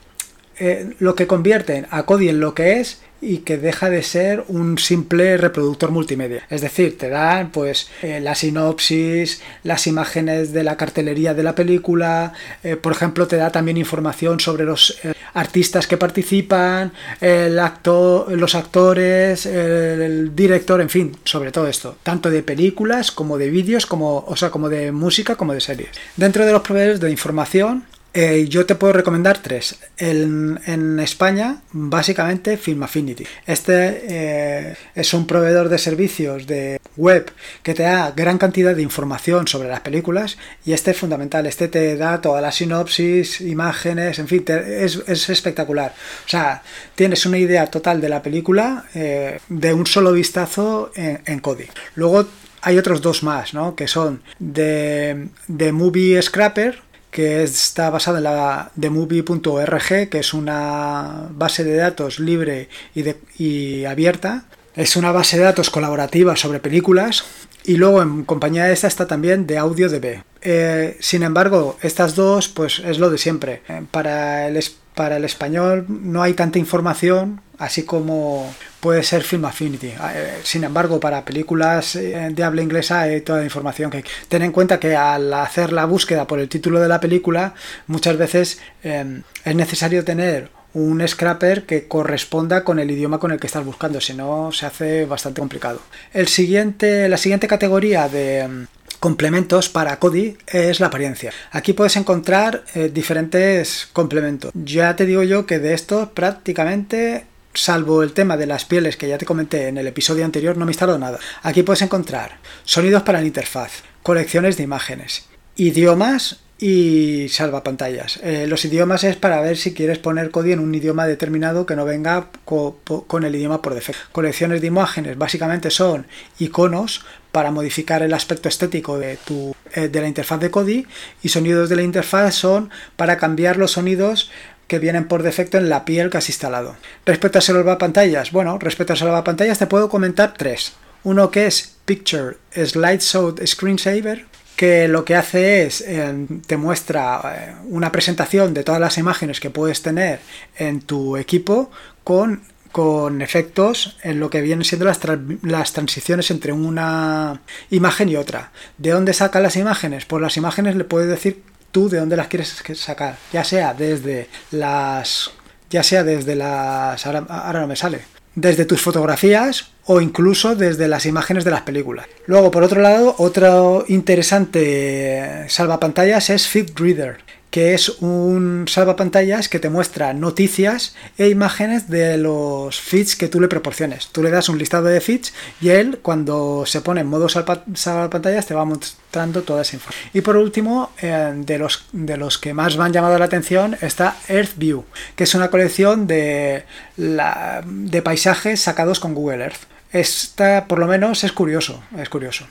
lo 0.97 1.13
que 1.13 1.27
convierten 1.27 1.85
a 1.91 2.01
Kodi 2.01 2.29
en 2.29 2.39
lo 2.39 2.55
que 2.55 2.79
es 2.79 3.03
y 3.23 3.39
que 3.39 3.57
deja 3.57 3.89
de 3.89 4.03
ser 4.03 4.43
un 4.47 4.77
simple 4.77 5.37
reproductor 5.37 5.91
multimedia. 5.91 6.43
Es 6.49 6.61
decir, 6.61 6.97
te 6.97 7.09
dan 7.09 7.51
pues 7.51 7.89
eh, 8.01 8.19
la 8.19 8.35
sinopsis, 8.35 9.41
las 9.63 9.87
imágenes 9.87 10.53
de 10.53 10.63
la 10.63 10.77
cartelería 10.77 11.33
de 11.33 11.43
la 11.43 11.55
película, 11.55 12.33
eh, 12.63 12.75
por 12.75 12.91
ejemplo, 12.91 13.27
te 13.27 13.37
da 13.37 13.51
también 13.51 13.77
información 13.77 14.39
sobre 14.39 14.65
los 14.65 14.99
eh, 15.03 15.13
artistas 15.33 15.87
que 15.87 15.97
participan, 15.97 16.91
el 17.21 17.57
actor, 17.59 18.31
los 18.31 18.55
actores, 18.55 19.45
el, 19.45 20.35
director, 20.35 20.81
en 20.81 20.89
fin, 20.89 21.15
sobre 21.23 21.51
todo 21.51 21.67
esto, 21.67 21.97
tanto 22.03 22.29
de 22.29 22.43
películas 22.43 23.11
como 23.11 23.37
de 23.37 23.49
vídeos, 23.49 23.85
como, 23.85 24.19
o 24.27 24.35
sea, 24.35 24.49
como 24.49 24.69
de 24.69 24.91
música, 24.91 25.35
como 25.35 25.53
de 25.53 25.61
series. 25.61 25.89
Dentro 26.17 26.45
de 26.45 26.51
los 26.51 26.61
proveedores 26.61 26.99
de 26.99 27.09
información 27.09 27.85
eh, 28.15 28.45
yo 28.47 28.65
te 28.67 28.75
puedo 28.75 28.93
recomendar 28.93 29.39
tres. 29.39 29.75
En 29.97 30.99
España, 30.99 31.61
básicamente 31.71 32.57
Film 32.57 32.83
Affinity. 32.83 33.25
Este 33.47 34.03
eh, 34.07 34.75
es 34.93 35.13
un 35.15 35.25
proveedor 35.25 35.67
de 35.67 35.79
servicios 35.79 36.45
de 36.45 36.79
web 36.95 37.31
que 37.63 37.73
te 37.73 37.83
da 37.83 38.11
gran 38.15 38.37
cantidad 38.37 38.75
de 38.75 38.83
información 38.83 39.47
sobre 39.47 39.67
las 39.67 39.79
películas 39.79 40.37
y 40.63 40.73
este 40.73 40.91
es 40.91 40.97
fundamental. 40.97 41.47
Este 41.47 41.67
te 41.67 41.97
da 41.97 42.21
toda 42.21 42.39
la 42.39 42.51
sinopsis, 42.51 43.41
imágenes, 43.41 44.19
en 44.19 44.27
fin, 44.27 44.45
es, 44.47 45.29
espectacular. 45.29 45.93
O 46.25 46.29
sea, 46.29 46.61
tienes 46.93 47.25
una 47.25 47.39
idea 47.39 47.65
total 47.67 47.99
de 47.99 48.09
la 48.09 48.21
película 48.21 48.85
eh, 48.93 49.39
de 49.49 49.73
un 49.73 49.87
solo 49.87 50.11
vistazo 50.11 50.91
en, 50.95 51.21
en 51.25 51.39
Kodi. 51.39 51.65
Luego 51.95 52.27
hay 52.61 52.77
otros 52.77 53.01
dos 53.01 53.23
más, 53.23 53.55
¿no? 53.55 53.75
Que 53.75 53.87
son 53.87 54.21
de, 54.37 55.29
de 55.47 55.71
Movie 55.71 56.21
Scrapper 56.21 56.92
que 57.13 57.43
está 57.43 57.89
basada 57.89 58.17
en 58.17 58.23
la 58.25 58.71
themovie.org, 58.77 60.09
que 60.09 60.19
es 60.19 60.33
una 60.33 61.29
base 61.29 61.63
de 61.63 61.75
datos 61.75 62.19
libre 62.19 62.67
y, 62.93 63.03
de, 63.03 63.17
y, 63.37 63.85
abierta. 63.85 64.45
Es 64.75 64.95
una 64.95 65.11
base 65.11 65.37
de 65.37 65.43
datos 65.43 65.69
colaborativa 65.69 66.35
sobre 66.35 66.59
películas. 66.59 67.23
Y 67.63 67.77
luego 67.77 68.01
en 68.01 68.25
compañía 68.25 68.65
de 68.65 68.73
esta 68.73 68.87
está 68.87 69.07
también 69.07 69.47
de 69.47 69.57
AudioDB. 69.57 70.23
Eh, 70.41 70.97
sin 70.99 71.23
embargo, 71.23 71.77
estas 71.81 72.15
dos, 72.15 72.49
pues 72.49 72.79
es 72.79 72.99
lo 72.99 73.09
de 73.09 73.17
siempre. 73.17 73.61
Eh, 73.69 73.83
para 73.91 74.47
el, 74.47 74.61
para 74.95 75.17
el 75.17 75.23
español 75.23 75.85
no 75.87 76.23
hay 76.23 76.33
tanta 76.33 76.59
información, 76.59 77.41
así 77.59 77.83
como 77.83 78.53
puede 78.83 79.01
ser 79.01 79.23
Film 79.23 79.45
Affinity. 79.45 79.93
Ah, 79.97 80.11
eh, 80.13 80.41
sin 80.43 80.65
embargo, 80.65 80.99
para 80.99 81.23
películas 81.23 81.95
eh, 81.95 82.29
de 82.29 82.43
habla 82.43 82.61
inglesa 82.61 82.99
hay 82.99 83.21
toda 83.21 83.39
la 83.39 83.45
información 83.45 83.89
que. 83.89 84.03
Ten 84.27 84.41
en 84.41 84.51
cuenta 84.51 84.77
que 84.77 84.93
al 84.93 85.33
hacer 85.33 85.71
la 85.71 85.85
búsqueda 85.85 86.27
por 86.27 86.39
el 86.39 86.49
título 86.49 86.81
de 86.81 86.89
la 86.89 86.99
película, 86.99 87.53
muchas 87.87 88.17
veces 88.17 88.59
eh, 88.83 89.21
es 89.45 89.55
necesario 89.55 90.03
tener 90.03 90.49
un 90.73 91.07
scrapper 91.07 91.65
que 91.65 91.87
corresponda 91.87 92.65
con 92.65 92.77
el 92.77 92.91
idioma 92.91 93.19
con 93.19 93.31
el 93.31 93.39
que 93.39 93.47
estás 93.47 93.63
buscando, 93.63 94.01
si 94.01 94.13
no 94.15 94.51
se 94.51 94.65
hace 94.65 95.05
bastante 95.05 95.39
complicado. 95.39 95.79
El 96.13 96.27
siguiente, 96.27 97.07
la 97.07 97.17
siguiente 97.17 97.47
categoría 97.47 98.09
de 98.09 98.45
mm, 98.45 98.65
complementos 98.99 99.69
para 99.69 99.97
Kodi 99.97 100.35
es 100.45 100.81
la 100.81 100.87
apariencia. 100.87 101.31
Aquí 101.51 101.71
puedes 101.71 101.95
encontrar 101.95 102.65
eh, 102.75 102.91
diferentes 102.93 103.87
complementos. 103.93 104.51
Ya 104.53 104.93
te 104.97 105.05
digo 105.05 105.23
yo 105.23 105.45
que 105.45 105.59
de 105.59 105.73
estos 105.73 106.09
prácticamente 106.09 107.27
salvo 107.53 108.03
el 108.03 108.13
tema 108.13 108.37
de 108.37 108.47
las 108.47 108.65
pieles 108.65 108.97
que 108.97 109.07
ya 109.07 109.17
te 109.17 109.25
comenté 109.25 109.67
en 109.67 109.77
el 109.77 109.87
episodio 109.87 110.25
anterior, 110.25 110.57
no 110.57 110.65
me 110.65 110.71
instalo 110.71 110.97
nada. 110.97 111.19
Aquí 111.41 111.63
puedes 111.63 111.81
encontrar 111.81 112.37
sonidos 112.63 113.03
para 113.03 113.21
la 113.21 113.27
interfaz, 113.27 113.83
colecciones 114.01 114.57
de 114.57 114.63
imágenes, 114.63 115.27
idiomas 115.55 116.39
y 116.59 117.27
salvapantallas. 117.29 118.19
Eh, 118.23 118.45
los 118.47 118.63
idiomas 118.63 119.03
es 119.03 119.15
para 119.15 119.41
ver 119.41 119.57
si 119.57 119.73
quieres 119.73 119.99
poner 119.99 120.31
Kodi 120.31 120.53
en 120.53 120.59
un 120.59 120.73
idioma 120.73 121.05
determinado 121.07 121.65
que 121.65 121.75
no 121.75 121.83
venga 121.83 122.27
co 122.45 122.77
con 123.07 123.25
el 123.25 123.35
idioma 123.35 123.61
por 123.61 123.73
defecto. 123.73 124.01
Colecciones 124.11 124.61
de 124.61 124.67
imágenes 124.67 125.17
básicamente 125.17 125.71
son 125.71 126.07
iconos 126.39 127.03
para 127.33 127.51
modificar 127.51 128.01
el 128.03 128.13
aspecto 128.13 128.47
estético 128.47 128.97
de, 128.97 129.17
tu, 129.17 129.55
eh, 129.73 129.89
de 129.89 130.01
la 130.01 130.07
interfaz 130.07 130.39
de 130.39 130.51
Kodi 130.51 130.87
y 131.21 131.29
sonidos 131.29 131.67
de 131.67 131.75
la 131.75 131.81
interfaz 131.81 132.35
son 132.35 132.69
para 132.95 133.17
cambiar 133.17 133.57
los 133.57 133.71
sonidos 133.71 134.31
que 134.73 134.79
vienen 134.79 135.07
por 135.07 135.21
defecto 135.21 135.59
en 135.59 135.69
la 135.69 135.85
piel 135.85 136.09
que 136.09 136.17
has 136.17 136.29
instalado. 136.29 136.75
Respecto 137.05 137.37
a 137.37 137.41
salvapantallas, 137.41 138.31
bueno, 138.31 138.57
respecto 138.57 138.93
a 138.93 138.95
salvapantallas 138.95 139.59
te 139.59 139.67
puedo 139.67 139.87
comentar 139.87 140.33
tres. 140.35 140.73
Uno 141.03 141.29
que 141.29 141.45
es 141.45 141.75
Picture 141.85 142.37
Slideshow 142.55 143.35
Screensaver, 143.45 144.25
que 144.55 144.87
lo 144.87 145.05
que 145.05 145.15
hace 145.15 145.67
es 145.67 145.81
eh, 145.81 146.25
te 146.47 146.57
muestra 146.57 147.21
eh, 147.23 147.53
una 147.65 147.91
presentación 147.91 148.55
de 148.55 148.63
todas 148.63 148.81
las 148.81 148.97
imágenes 148.97 149.39
que 149.39 149.51
puedes 149.51 149.83
tener 149.83 150.21
en 150.57 150.81
tu 150.81 151.17
equipo 151.17 151.69
con, 152.03 152.41
con 152.71 153.21
efectos 153.21 153.99
en 154.01 154.19
lo 154.19 154.31
que 154.31 154.41
vienen 154.41 154.65
siendo 154.65 154.85
las, 154.85 154.99
las 155.43 155.73
transiciones 155.73 156.31
entre 156.31 156.51
una 156.51 157.41
imagen 157.69 158.09
y 158.09 158.15
otra. 158.15 158.51
¿De 158.79 158.89
dónde 158.89 159.13
saca 159.13 159.39
las 159.39 159.55
imágenes? 159.55 160.05
Pues 160.05 160.19
las 160.19 160.35
imágenes 160.35 160.75
le 160.75 160.83
puedes 160.83 161.09
decir 161.09 161.43
tú 161.73 161.89
de 161.89 161.99
dónde 161.99 162.15
las 162.15 162.27
quieres 162.27 162.55
sacar, 162.75 163.17
ya 163.33 163.43
sea 163.43 163.73
desde 163.73 164.29
las 164.51 165.31
ya 165.69 165.81
sea 165.81 166.03
desde 166.03 166.35
las 166.35 167.05
ahora, 167.05 167.25
ahora 167.27 167.61
no 167.61 167.67
me 167.67 167.75
sale, 167.75 168.01
desde 168.35 168.65
tus 168.65 168.79
fotografías 168.79 169.71
o 169.85 169.99
incluso 169.99 170.55
desde 170.55 170.87
las 170.87 171.07
imágenes 171.07 171.43
de 171.43 171.51
las 171.51 171.63
películas. 171.63 172.05
Luego, 172.27 172.51
por 172.51 172.63
otro 172.63 172.79
lado, 172.79 173.15
otro 173.17 173.83
interesante 173.87 175.45
salvapantallas 175.49 176.29
es 176.29 176.47
FeedReader, 176.47 177.17
que 177.53 177.75
es 177.75 178.01
un 178.01 178.65
salvapantallas 178.67 179.47
que 179.47 179.59
te 179.59 179.69
muestra 179.69 180.15
noticias 180.15 180.95
e 181.19 181.29
imágenes 181.29 181.87
de 181.87 182.17
los 182.17 182.79
feeds 182.79 183.15
que 183.15 183.27
tú 183.27 183.39
le 183.39 183.47
proporciones. 183.47 184.07
Tú 184.07 184.23
le 184.23 184.31
das 184.31 184.49
un 184.49 184.57
listado 184.57 184.85
de 184.85 184.99
feeds 184.99 185.35
y 185.61 185.69
él, 185.69 185.99
cuando 186.01 186.63
se 186.65 186.81
pone 186.81 187.01
en 187.01 187.07
modo 187.07 187.29
salvapantallas, 187.29 188.47
te 188.47 188.55
va 188.55 188.65
mostrando 188.65 189.43
toda 189.43 189.61
esa 189.61 189.75
información. 189.75 190.09
Y 190.15 190.21
por 190.21 190.35
último, 190.35 190.93
eh, 190.99 191.31
de, 191.45 191.59
los, 191.59 191.85
de 191.91 192.17
los 192.17 192.39
que 192.39 192.55
más 192.55 192.75
me 192.75 192.85
han 192.85 192.93
llamado 192.93 193.19
la 193.19 193.25
atención 193.25 193.77
está 193.81 194.17
EarthView, 194.27 194.83
que 195.15 195.25
es 195.25 195.35
una 195.35 195.51
colección 195.51 196.07
de, 196.07 196.63
la, 196.97 197.63
de 197.63 198.01
paisajes 198.01 198.61
sacados 198.61 198.99
con 198.99 199.13
Google 199.13 199.43
Earth. 199.43 199.61
Esta, 199.91 200.65
por 200.67 200.79
lo 200.79 200.87
menos, 200.87 201.23
es 201.23 201.31
curioso, 201.31 201.83
es 201.99 202.09
curioso. 202.09 202.47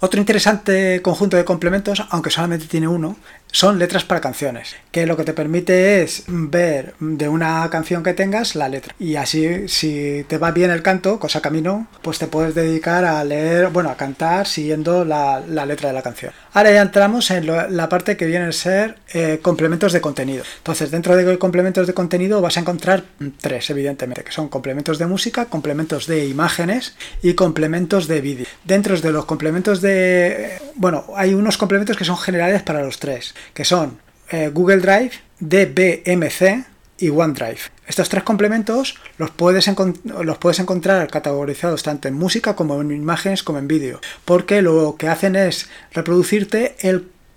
Otro 0.00 0.20
interesante 0.20 1.00
conjunto 1.02 1.36
de 1.36 1.44
complementos, 1.44 2.04
aunque 2.10 2.30
solamente 2.30 2.66
tiene 2.66 2.88
uno, 2.88 3.16
son 3.50 3.78
letras 3.78 4.04
para 4.04 4.20
canciones, 4.20 4.76
que 4.90 5.06
lo 5.06 5.16
que 5.16 5.24
te 5.24 5.32
permite 5.32 6.02
es 6.02 6.24
ver 6.26 6.94
de 7.00 7.28
una 7.28 7.68
canción 7.70 8.02
que 8.02 8.12
tengas 8.12 8.54
la 8.54 8.68
letra. 8.68 8.94
Y 8.98 9.16
así, 9.16 9.68
si 9.68 10.24
te 10.28 10.38
va 10.38 10.50
bien 10.50 10.70
el 10.70 10.82
canto, 10.82 11.18
cosa 11.18 11.40
que 11.40 11.48
a 11.48 11.50
mí 11.50 11.62
no, 11.62 11.86
pues 12.02 12.18
te 12.18 12.26
puedes 12.26 12.54
dedicar 12.54 13.04
a 13.04 13.24
leer, 13.24 13.68
bueno, 13.68 13.90
a 13.90 13.96
cantar 13.96 14.46
siguiendo 14.46 15.04
la, 15.04 15.40
la 15.40 15.64
letra 15.64 15.88
de 15.88 15.94
la 15.94 16.02
canción. 16.02 16.32
Ahora 16.56 16.72
ya 16.72 16.80
entramos 16.80 17.30
en 17.30 17.46
la 17.46 17.88
parte 17.90 18.16
que 18.16 18.24
viene 18.24 18.46
a 18.46 18.52
ser 18.52 18.96
eh, 19.12 19.40
complementos 19.42 19.92
de 19.92 20.00
contenido. 20.00 20.42
Entonces, 20.56 20.90
dentro 20.90 21.14
de 21.14 21.38
complementos 21.38 21.86
de 21.86 21.92
contenido 21.92 22.40
vas 22.40 22.56
a 22.56 22.60
encontrar 22.60 23.04
tres, 23.42 23.68
evidentemente, 23.68 24.24
que 24.24 24.32
son 24.32 24.48
complementos 24.48 24.98
de 24.98 25.04
música, 25.04 25.44
complementos 25.44 26.06
de 26.06 26.26
imágenes 26.26 26.96
y 27.22 27.34
complementos 27.34 28.08
de 28.08 28.22
vídeo. 28.22 28.46
Dentro 28.64 28.98
de 28.98 29.12
los 29.12 29.26
complementos 29.26 29.82
de... 29.82 30.58
Bueno, 30.76 31.04
hay 31.14 31.34
unos 31.34 31.58
complementos 31.58 31.94
que 31.94 32.06
son 32.06 32.16
generales 32.16 32.62
para 32.62 32.82
los 32.82 32.98
tres 33.00 33.34
que 33.52 33.66
son 33.66 33.98
eh, 34.30 34.48
Google 34.48 34.78
Drive, 34.78 35.10
DBMC 35.40 36.64
y 37.00 37.10
OneDrive. 37.10 37.75
Estos 37.86 38.08
tres 38.08 38.24
complementos 38.24 38.96
los 39.16 39.30
puedes, 39.30 39.68
encontrar 39.68 41.08
categorizados 41.08 41.82
tanto 41.82 42.08
en 42.08 42.14
música 42.14 42.56
como 42.56 42.80
en 42.80 42.90
imágenes 42.90 43.42
como 43.42 43.58
en 43.58 43.68
vídeo, 43.68 44.00
porque 44.24 44.60
lo 44.62 44.96
que 44.98 45.08
hacen 45.08 45.36
es 45.36 45.68
reproducirte 45.92 46.76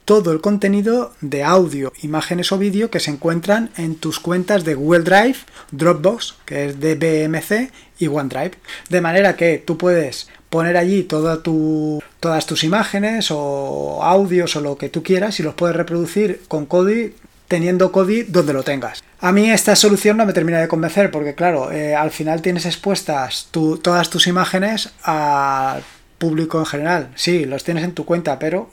todo 0.05 0.31
el 0.31 0.41
contenido 0.41 1.13
de 1.21 1.43
audio, 1.43 1.93
imágenes 2.01 2.51
o 2.51 2.57
vídeo 2.57 2.89
que 2.89 2.99
se 2.99 3.11
encuentran 3.11 3.69
en 3.77 3.93
tus 3.95 4.19
cuentas 4.19 4.63
de 4.65 4.73
Google 4.73 5.03
Drive, 5.03 5.37
Dropbox, 5.69 6.35
que 6.45 6.65
es 6.65 6.79
DBMC, 6.79 7.71
y 7.99 8.07
OneDrive. 8.07 8.53
De 8.89 9.01
manera 9.01 9.35
que 9.35 9.59
tú 9.59 9.77
puedes 9.77 10.29
poner 10.49 10.77
allí 10.77 11.03
todas 11.03 11.43
tus 11.43 12.63
imágenes 12.63 13.27
o 13.29 13.99
audios 14.01 14.55
o 14.55 14.61
lo 14.61 14.77
que 14.77 14.89
tú 14.89 15.03
quieras 15.03 15.39
y 15.39 15.43
los 15.43 15.53
puedes 15.53 15.75
reproducir 15.75 16.41
con 16.47 16.65
Kodi 16.65 17.13
teniendo 17.47 17.91
Kodi 17.91 18.23
donde 18.23 18.53
lo 18.53 18.63
tengas. 18.63 19.03
A 19.21 19.31
mí 19.31 19.51
esta 19.51 19.75
solución 19.75 20.17
no 20.17 20.25
me 20.25 20.33
termina 20.33 20.59
de 20.59 20.67
convencer 20.67 21.11
porque 21.11 21.35
claro, 21.35 21.71
eh, 21.71 21.95
al 21.95 22.11
final 22.11 22.41
tienes 22.41 22.65
expuestas 22.65 23.47
tu, 23.51 23.77
todas 23.77 24.09
tus 24.09 24.27
imágenes 24.27 24.91
al 25.03 25.83
público 26.17 26.59
en 26.59 26.65
general. 26.65 27.09
Sí, 27.15 27.45
los 27.45 27.63
tienes 27.63 27.83
en 27.83 27.93
tu 27.93 28.05
cuenta, 28.05 28.39
pero 28.39 28.69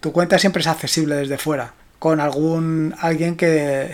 tu 0.00 0.12
cuenta 0.12 0.38
siempre 0.38 0.60
es 0.60 0.66
accesible 0.66 1.16
desde 1.16 1.38
fuera 1.38 1.74
con 1.98 2.20
algún 2.20 2.94
alguien 3.00 3.36
que 3.36 3.90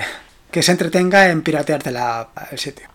que 0.55 0.63
se 0.63 0.71
entretenga 0.71 1.31
en 1.31 1.43
piratearte 1.43 1.91
la, 1.91 2.29
el 2.53 2.61
sitio. 2.61 2.87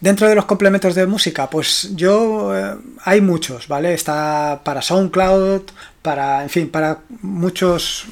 Dentro 0.00 0.28
de 0.28 0.36
los 0.36 0.44
complementos 0.44 0.94
de 0.94 1.06
música, 1.06 1.50
pues 1.50 1.90
yo 1.96 2.56
eh, 2.56 2.76
hay 3.04 3.20
muchos, 3.20 3.66
¿vale? 3.66 3.94
Está 3.94 4.60
para 4.62 4.80
SoundCloud, 4.80 5.62
para, 6.02 6.44
en 6.44 6.50
fin, 6.50 6.68
para 6.68 7.00
muchos, 7.20 8.06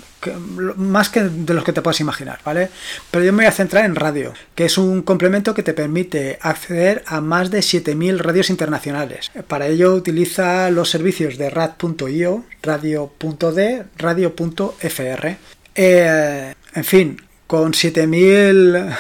más 0.77 1.09
que 1.11 1.23
de 1.23 1.55
los 1.55 1.63
que 1.63 1.73
te 1.73 1.83
puedas 1.83 2.01
imaginar, 2.01 2.41
¿vale? 2.45 2.71
Pero 3.13 3.25
yo 3.25 3.33
me 3.33 3.45
voy 3.45 3.47
a 3.47 3.53
centrar 3.53 3.85
en 3.85 3.95
radio, 3.95 4.33
que 4.57 4.65
es 4.65 4.79
un 4.79 5.03
complemento 5.03 5.55
que 5.55 5.63
te 5.63 5.75
permite 5.75 6.41
acceder 6.43 7.05
a 7.07 7.21
más 7.21 7.53
de 7.53 7.63
7000 7.63 8.19
radios 8.19 8.51
internacionales. 8.51 9.31
Para 9.47 9.69
ello 9.69 9.95
utiliza 9.95 10.69
los 10.71 10.91
servicios 10.91 11.39
de 11.39 11.51
rad.io, 11.51 12.45
radio.d, 12.63 13.85
radio.fr. 13.97 15.37
Eh, 15.77 16.55
en 16.75 16.85
fin, 16.85 17.26
con 17.47 17.75
7000 17.75 18.97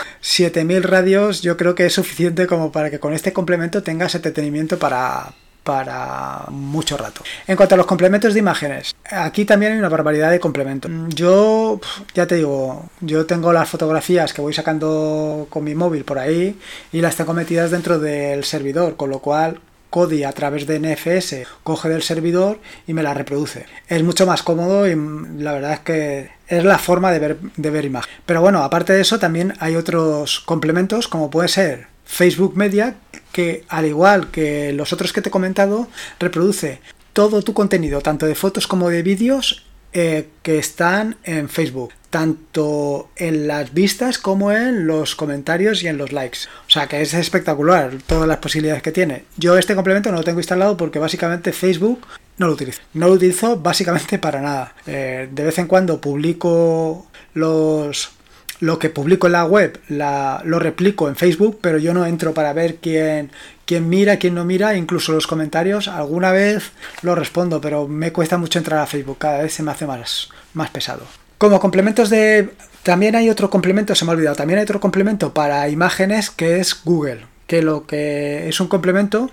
radios 0.82 1.42
yo 1.42 1.56
creo 1.56 1.74
que 1.74 1.86
es 1.86 1.94
suficiente 1.94 2.46
como 2.46 2.70
para 2.72 2.90
que 2.90 3.00
con 3.00 3.12
este 3.12 3.32
complemento 3.32 3.82
tengas 3.82 4.14
entretenimiento 4.14 4.78
para, 4.78 5.32
para 5.64 6.44
mucho 6.50 6.96
rato. 6.96 7.22
En 7.48 7.56
cuanto 7.56 7.74
a 7.74 7.78
los 7.78 7.86
complementos 7.86 8.34
de 8.34 8.40
imágenes, 8.40 8.94
aquí 9.10 9.44
también 9.44 9.72
hay 9.72 9.78
una 9.78 9.88
barbaridad 9.88 10.30
de 10.30 10.38
complementos. 10.38 10.90
Yo, 11.08 11.80
ya 12.14 12.26
te 12.26 12.36
digo, 12.36 12.88
yo 13.00 13.26
tengo 13.26 13.52
las 13.52 13.68
fotografías 13.68 14.32
que 14.32 14.40
voy 14.40 14.54
sacando 14.54 15.48
con 15.50 15.64
mi 15.64 15.74
móvil 15.74 16.04
por 16.04 16.20
ahí 16.20 16.56
y 16.92 17.00
las 17.00 17.16
tengo 17.16 17.34
metidas 17.34 17.72
dentro 17.72 17.98
del 17.98 18.44
servidor, 18.44 18.96
con 18.96 19.10
lo 19.10 19.18
cual 19.18 19.60
Kodi 19.96 20.24
a 20.24 20.32
través 20.32 20.66
de 20.66 20.78
NFS 20.78 21.48
coge 21.62 21.88
del 21.88 22.02
servidor 22.02 22.60
y 22.86 22.92
me 22.92 23.02
la 23.02 23.14
reproduce. 23.14 23.64
Es 23.88 24.02
mucho 24.02 24.26
más 24.26 24.42
cómodo 24.42 24.86
y 24.86 24.94
la 25.38 25.54
verdad 25.54 25.72
es 25.72 25.80
que 25.80 26.30
es 26.48 26.64
la 26.64 26.76
forma 26.76 27.10
de 27.12 27.18
ver, 27.18 27.38
de 27.56 27.70
ver 27.70 27.86
imagen. 27.86 28.12
Pero 28.26 28.42
bueno, 28.42 28.62
aparte 28.62 28.92
de 28.92 29.00
eso 29.00 29.18
también 29.18 29.54
hay 29.58 29.74
otros 29.74 30.40
complementos 30.40 31.08
como 31.08 31.30
puede 31.30 31.48
ser 31.48 31.86
Facebook 32.04 32.58
Media 32.58 32.96
que 33.32 33.64
al 33.68 33.86
igual 33.86 34.30
que 34.30 34.74
los 34.74 34.92
otros 34.92 35.14
que 35.14 35.22
te 35.22 35.30
he 35.30 35.32
comentado 35.32 35.88
reproduce 36.20 36.80
todo 37.14 37.40
tu 37.40 37.54
contenido, 37.54 38.02
tanto 38.02 38.26
de 38.26 38.34
fotos 38.34 38.66
como 38.66 38.90
de 38.90 39.02
vídeos 39.02 39.64
eh, 39.94 40.28
que 40.42 40.58
están 40.58 41.16
en 41.24 41.48
Facebook, 41.48 41.94
tanto 42.16 43.11
en 43.16 43.46
las 43.46 43.75
vistas 43.75 44.16
como 44.16 44.50
en 44.50 44.87
los 44.87 45.14
comentarios 45.14 45.82
y 45.82 45.88
en 45.88 45.99
los 45.99 46.12
likes. 46.12 46.38
O 46.66 46.70
sea 46.70 46.87
que 46.87 47.02
es 47.02 47.12
espectacular 47.12 47.90
todas 48.06 48.26
las 48.26 48.38
posibilidades 48.38 48.82
que 48.82 48.90
tiene. 48.90 49.25
Yo 49.37 49.58
este 49.58 49.75
complemento 49.75 50.11
no 50.11 50.16
lo 50.16 50.25
tengo 50.25 50.40
instalado 50.40 50.78
porque 50.78 50.99
básicamente 50.99 51.52
Facebook 51.52 52.06
no 52.38 52.46
lo 52.46 52.54
utilizo. 52.54 52.80
No 52.94 53.08
lo 53.08 53.12
utilizo 53.12 53.58
básicamente 53.58 54.18
para 54.18 54.40
nada. 54.40 54.75
Eh, 54.87 55.28
de 55.30 55.44
vez 55.44 55.58
en 55.58 55.66
cuando 55.66 56.00
publico 56.00 57.06
los 57.35 58.12
lo 58.61 58.78
que 58.78 58.88
publico 58.88 59.26
en 59.26 59.35
la 59.35 59.44
web 59.44 59.78
lo 59.88 60.58
replico 60.58 61.08
en 61.08 61.16
Facebook, 61.16 61.58
pero 61.61 61.76
yo 61.76 61.92
no 61.92 62.06
entro 62.06 62.32
para 62.32 62.54
ver 62.54 62.76
quién, 62.76 63.30
quién 63.66 63.90
mira, 63.90 64.16
quién 64.16 64.35
no 64.35 64.46
mira, 64.46 64.75
incluso 64.75 65.12
los 65.12 65.26
comentarios. 65.26 65.87
Alguna 65.87 66.32
vez 66.32 66.73
lo 67.02 67.14
respondo, 67.14 67.61
pero 67.61 67.87
me 67.87 68.11
cuesta 68.11 68.38
mucho 68.38 68.58
entrar 68.58 68.80
a 68.80 68.87
Facebook, 68.87 69.18
cada 69.18 69.42
vez 69.42 69.52
se 69.52 69.62
me 69.62 69.73
hace 69.73 69.87
más, 69.87 70.30
más 70.54 70.70
pesado. 70.70 71.02
Como 71.38 71.61
complementos 71.61 72.11
de... 72.11 72.50
También 72.83 73.16
hay 73.16 73.31
otro 73.31 73.50
complemento, 73.50 73.95
se 73.95 74.05
me 74.05 74.12
ha 74.12 74.14
olvidado, 74.14 74.37
también 74.37 74.59
hay 74.59 74.62
otro 74.62 74.78
complemento 74.78 75.35
para 75.35 75.69
imágenes 75.69 76.31
que 76.31 76.61
es 76.61 76.85
Google, 76.85 77.26
que 77.49 77.61
lo 77.61 77.85
que 77.85 78.49
es 78.49 78.61
un 78.61 78.69
complemento 78.69 79.31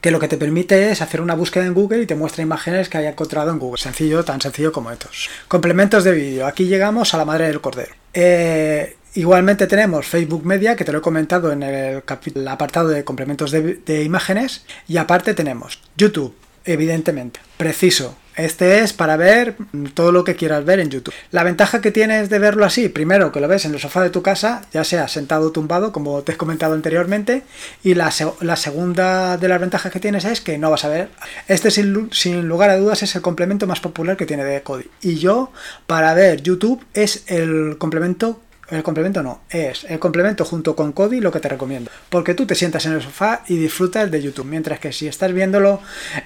que 0.00 0.10
lo 0.10 0.20
que 0.20 0.28
te 0.28 0.36
permite 0.36 0.90
es 0.90 1.02
hacer 1.02 1.20
una 1.20 1.34
búsqueda 1.34 1.66
en 1.66 1.74
Google 1.74 2.02
y 2.02 2.06
te 2.06 2.14
muestra 2.14 2.42
imágenes 2.42 2.88
que 2.88 2.98
haya 2.98 3.10
encontrado 3.10 3.50
en 3.50 3.58
Google. 3.58 3.80
Sencillo, 3.80 4.24
tan 4.24 4.40
sencillo 4.40 4.72
como 4.72 4.90
estos. 4.90 5.28
Complementos 5.48 6.04
de 6.04 6.12
vídeo. 6.12 6.46
Aquí 6.46 6.66
llegamos 6.66 7.14
a 7.14 7.18
la 7.18 7.24
madre 7.24 7.46
del 7.46 7.60
cordero. 7.60 7.94
Eh, 8.12 8.96
igualmente 9.14 9.66
tenemos 9.66 10.06
Facebook 10.06 10.44
Media, 10.44 10.76
que 10.76 10.84
te 10.84 10.92
lo 10.92 10.98
he 10.98 11.02
comentado 11.02 11.52
en 11.52 11.62
el, 11.62 12.02
apartado 12.48 12.88
de 12.88 13.04
complementos 13.04 13.50
de 13.50 14.02
imágenes. 14.04 14.64
Y 14.86 14.98
aparte 14.98 15.34
tenemos 15.34 15.80
YouTube, 15.96 16.34
evidentemente. 16.64 17.40
Preciso, 17.56 18.16
este 18.36 18.80
es 18.80 18.92
para 18.92 19.16
ver 19.16 19.56
todo 19.94 20.12
lo 20.12 20.24
que 20.24 20.36
quieras 20.36 20.64
ver 20.64 20.80
en 20.80 20.90
YouTube. 20.90 21.14
La 21.30 21.44
ventaja 21.44 21.80
que 21.80 21.90
tienes 21.90 22.30
de 22.30 22.38
verlo 22.38 22.64
así, 22.64 22.88
primero 22.88 23.32
que 23.32 23.40
lo 23.40 23.48
ves 23.48 23.64
en 23.64 23.74
el 23.74 23.80
sofá 23.80 24.02
de 24.02 24.10
tu 24.10 24.22
casa, 24.22 24.62
ya 24.72 24.84
sea 24.84 25.08
sentado 25.08 25.48
o 25.48 25.52
tumbado, 25.52 25.92
como 25.92 26.22
te 26.22 26.32
he 26.32 26.36
comentado 26.36 26.74
anteriormente, 26.74 27.42
y 27.82 27.94
la, 27.94 28.10
segunda 28.10 29.36
de 29.36 29.48
las 29.48 29.60
ventajas 29.60 29.92
que 29.92 30.00
tienes 30.00 30.24
es 30.24 30.40
que 30.40 30.58
no 30.58 30.70
vas 30.70 30.84
a 30.84 30.88
ver. 30.88 31.10
Este 31.48 31.70
sin, 31.70 32.12
sin 32.12 32.48
lugar 32.48 32.70
a 32.70 32.76
dudas 32.76 33.02
es 33.02 33.14
el 33.14 33.22
complemento 33.22 33.66
más 33.66 33.80
popular 33.80 34.16
que 34.16 34.26
tiene 34.26 34.44
de 34.44 34.62
Kodi. 34.62 34.86
Y 35.02 35.16
yo, 35.16 35.52
para 35.86 36.14
ver 36.14 36.42
YouTube, 36.42 36.84
es 36.94 37.24
el 37.26 37.76
complemento 37.78 38.40
el 38.70 38.82
complemento 38.82 39.22
no, 39.22 39.42
es 39.50 39.84
el 39.84 39.98
complemento 39.98 40.44
junto 40.44 40.74
con 40.74 40.92
Kodi 40.92 41.20
lo 41.20 41.30
que 41.30 41.40
te 41.40 41.48
recomiendo. 41.48 41.90
Porque 42.08 42.34
tú 42.34 42.46
te 42.46 42.54
sientas 42.54 42.86
en 42.86 42.92
el 42.92 43.02
sofá 43.02 43.42
y 43.48 43.56
disfrutas 43.56 44.10
de 44.10 44.22
YouTube. 44.22 44.46
Mientras 44.46 44.78
que 44.78 44.92
si 44.92 45.06
estás 45.06 45.32
viéndolo 45.32 45.80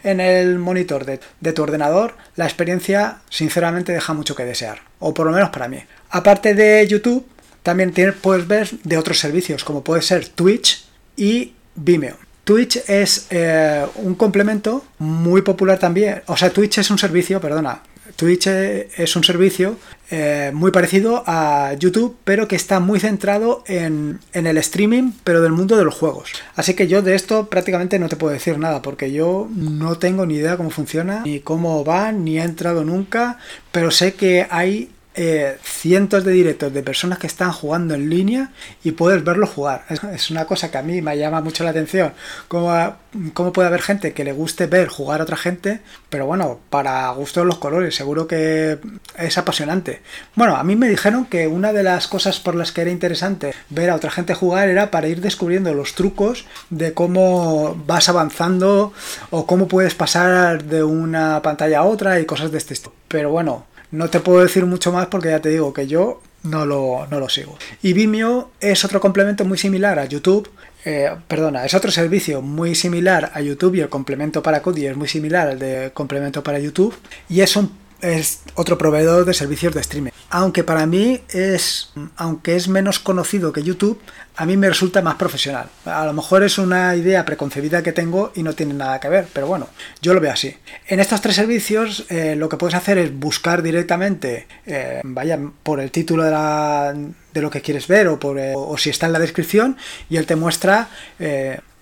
en 0.05 0.21
el 0.21 0.59
monitor 0.59 1.05
de, 1.05 1.53
tu 1.53 1.63
ordenador, 1.63 2.15
la 2.37 2.45
experiencia 2.45 3.19
sinceramente 3.29 3.93
deja 3.93 4.13
mucho 4.13 4.35
que 4.35 4.45
desear. 4.45 4.81
O 4.99 5.15
por 5.15 5.27
lo 5.27 5.33
menos 5.33 5.51
para 5.51 5.69
mí. 5.69 5.79
Aparte 6.11 6.55
de 6.55 6.87
YouTube, 6.87 7.27
también 7.63 7.93
tienes, 7.93 8.15
puedes 8.15 8.47
ver 8.47 8.71
de 8.85 8.97
otros 8.97 9.19
servicios, 9.19 9.65
como 9.65 9.83
puede 9.83 10.03
ser 10.03 10.29
Twitch 10.29 10.87
y 11.17 11.55
Vimeo. 11.75 12.17
Twitch 12.45 12.83
es 12.89 13.27
eh, 13.29 13.85
un 13.97 14.15
complemento 14.15 14.83
muy 14.99 15.43
popular 15.43 15.79
también. 15.79 16.23
O 16.27 16.37
sea, 16.37 16.49
Twitch 16.49 16.79
es 16.79 16.91
un 16.91 16.99
servicio, 16.99 17.43
perdona, 17.43 17.83
Twitch 18.17 18.47
es 18.47 19.17
un 19.17 19.25
servicio 19.25 19.77
eh, 20.11 20.53
muy 20.55 20.71
parecido 20.71 21.23
a 21.27 21.75
YouTube, 21.79 22.17
pero 22.25 22.49
que 22.49 22.57
está 22.57 22.81
muy 22.81 22.99
centrado 22.99 23.63
en, 23.67 24.21
el 24.33 24.57
streaming, 24.59 25.13
pero 25.23 25.43
del 25.43 25.53
mundo 25.53 25.77
de 25.77 25.85
los 25.85 25.95
juegos. 25.95 26.33
Así 26.57 26.75
que 26.75 26.89
yo 26.89 27.03
de 27.03 27.15
esto 27.15 27.51
prácticamente 27.51 27.99
no 27.99 28.09
te 28.09 28.17
puedo 28.17 28.33
decir 28.33 28.59
nada, 28.59 28.81
porque 28.81 29.13
yo 29.13 29.49
no 29.55 29.99
tengo 29.99 30.25
ni 30.25 30.37
idea 30.37 30.57
cómo 30.57 30.71
funciona, 30.71 31.23
ni 31.25 31.41
cómo 31.41 31.85
va, 31.85 32.13
ni 32.13 32.39
he 32.39 32.43
entrado 32.43 32.85
nunca, 32.85 33.39
pero 33.71 33.91
sé 33.91 34.15
que 34.15 34.47
hay 34.51 34.91
eh, 35.21 35.59
cientos 35.65 36.23
de 36.23 36.31
directos 36.31 36.73
de 36.73 36.81
personas 36.81 37.19
que 37.19 37.27
están 37.27 37.51
jugando 37.51 37.95
en 37.95 38.09
línea 38.09 38.53
y 38.85 38.93
puedes 38.93 39.25
verlo 39.25 39.49
jugar. 39.49 39.85
Es, 39.89 40.31
una 40.31 40.45
cosa 40.45 40.71
que 40.71 40.79
a 40.79 40.83
mí 40.83 41.03
me 41.03 41.19
llama 41.19 41.41
mucho 41.41 41.65
la 41.65 41.71
atención. 41.71 42.13
Cómo, 42.47 42.95
cómo, 43.35 43.53
puede 43.53 43.67
haber 43.67 43.83
gente 43.83 44.13
que 44.13 44.23
le 44.23 44.31
guste 44.31 44.67
ver 44.67 44.87
jugar 44.87 45.19
a 45.19 45.25
otra 45.25 45.37
gente, 45.37 45.81
pero 46.09 46.27
bueno, 46.27 46.61
para 46.71 47.11
gusto 47.11 47.41
de 47.41 47.47
los 47.47 47.59
colores, 47.59 47.97
seguro 47.97 48.29
que 48.29 48.79
es 49.17 49.39
apasionante. 49.39 50.03
Bueno, 50.37 50.55
a 50.55 50.63
mí 50.63 50.77
me 50.77 50.89
dijeron 50.89 51.27
que 51.27 51.49
una 51.49 51.73
de 51.73 51.83
las 51.83 52.07
cosas 52.07 52.39
por 52.39 52.55
las 52.55 52.71
que 52.71 52.83
era 52.83 52.91
interesante 52.93 53.55
ver 53.71 53.91
a 53.91 53.97
otra 53.97 54.13
gente 54.13 54.35
jugar 54.35 54.69
era 54.69 54.93
para 54.93 55.09
ir 55.09 55.21
descubriendo 55.21 55.75
los 55.75 55.97
trucos 55.97 56.47
de 56.71 56.95
cómo 56.95 57.75
vas 57.89 58.09
avanzando 58.09 58.93
o 59.31 59.47
cómo 59.47 59.67
puedes 59.67 59.97
pasar 59.97 60.63
de 60.63 60.85
una 60.85 61.43
pantalla 61.43 61.81
a 61.81 61.83
otra 61.83 62.21
y 62.21 62.25
cosas 62.25 62.53
de 62.53 62.59
este 62.59 62.75
estilo. 62.75 62.95
Pero 63.09 63.31
bueno, 63.31 63.67
no 63.91 64.11
te 64.11 64.21
puedo 64.21 64.41
decir 64.41 64.67
mucho 64.67 64.93
más 64.93 65.07
porque 65.07 65.29
ya 65.29 65.41
te 65.41 65.49
digo 65.49 65.73
que 65.73 65.87
yo 65.87 66.21
no 66.43 66.67
lo, 66.67 67.07
no 67.11 67.21
lo 67.21 67.29
sigo. 67.29 67.59
Y 67.83 67.93
Vimeo 67.93 68.51
es 68.61 68.85
otro 68.85 69.01
complemento 69.01 69.45
muy 69.45 69.59
similar 69.59 69.99
a 69.99 70.05
YouTube. 70.05 70.51
Eh, 70.85 71.11
perdona, 71.27 71.65
es 71.65 71.75
otro 71.75 71.91
servicio 71.91 72.41
muy 72.41 72.75
similar 72.75 73.31
a 73.35 73.41
YouTube 73.41 73.75
y 73.77 73.81
el 73.81 73.89
complemento 73.89 74.43
para 74.43 74.63
Kodi 74.63 74.87
es 74.87 74.97
muy 74.97 75.09
similar 75.09 75.49
al 75.49 75.59
de 75.59 75.91
complemento 75.93 76.43
para 76.43 76.59
YouTube. 76.59 76.95
Y 77.29 77.41
es 77.41 77.57
un 77.57 77.73
es 78.01 78.43
otro 78.55 78.79
proveedor 78.79 79.25
de 79.25 79.35
servicios 79.35 79.75
de 79.75 79.81
streaming. 79.81 80.13
Aunque 80.31 80.63
para 80.63 80.85
mí 80.85 81.23
es, 81.31 81.91
aunque 82.17 82.55
es 82.57 82.69
menos 82.69 82.99
conocido 82.99 83.53
que 83.53 83.63
YouTube, 83.63 83.99
a 84.37 84.45
mí 84.45 84.59
me 84.59 84.69
resulta 84.69 85.01
más 85.01 85.17
profesional. 85.17 85.69
A 85.87 86.05
lo 86.05 86.13
mejor 86.13 86.43
es 86.43 86.59
una 86.59 86.95
idea 86.95 87.25
preconcebida 87.25 87.83
que 87.83 87.93
tengo 87.93 88.31
y 88.35 88.43
no 88.43 88.53
tiene 88.53 88.75
nada 88.75 89.01
que 89.01 89.09
ver, 89.09 89.27
pero 89.33 89.47
bueno, 89.47 89.69
yo 90.03 90.13
lo 90.13 90.21
veo 90.21 90.33
así. 90.33 90.55
En 90.87 91.01
estos 91.01 91.23
tres 91.23 91.37
servicios 91.37 92.05
eh, 92.11 92.37
lo 92.37 92.49
que 92.49 92.59
puedes 92.59 92.75
hacer 92.75 92.99
es 92.99 93.19
buscar 93.19 93.63
directamente, 93.63 94.47
eh, 94.67 95.01
vaya, 95.03 95.39
por 95.63 95.81
el 95.81 95.91
título 95.91 96.25
de, 96.25 97.41
lo 97.41 97.51
que 97.51 97.63
quieres 97.63 97.89
ver 97.89 98.09
o, 98.09 98.21
por, 98.21 98.39
eh, 98.39 98.53
o 98.55 98.77
si 98.77 98.91
está 98.91 99.07
en 99.07 99.15
la 99.15 99.19
descripción 99.19 99.77
y 100.11 100.19
él 100.19 100.27
te 100.27 100.37
muestra 100.37 100.89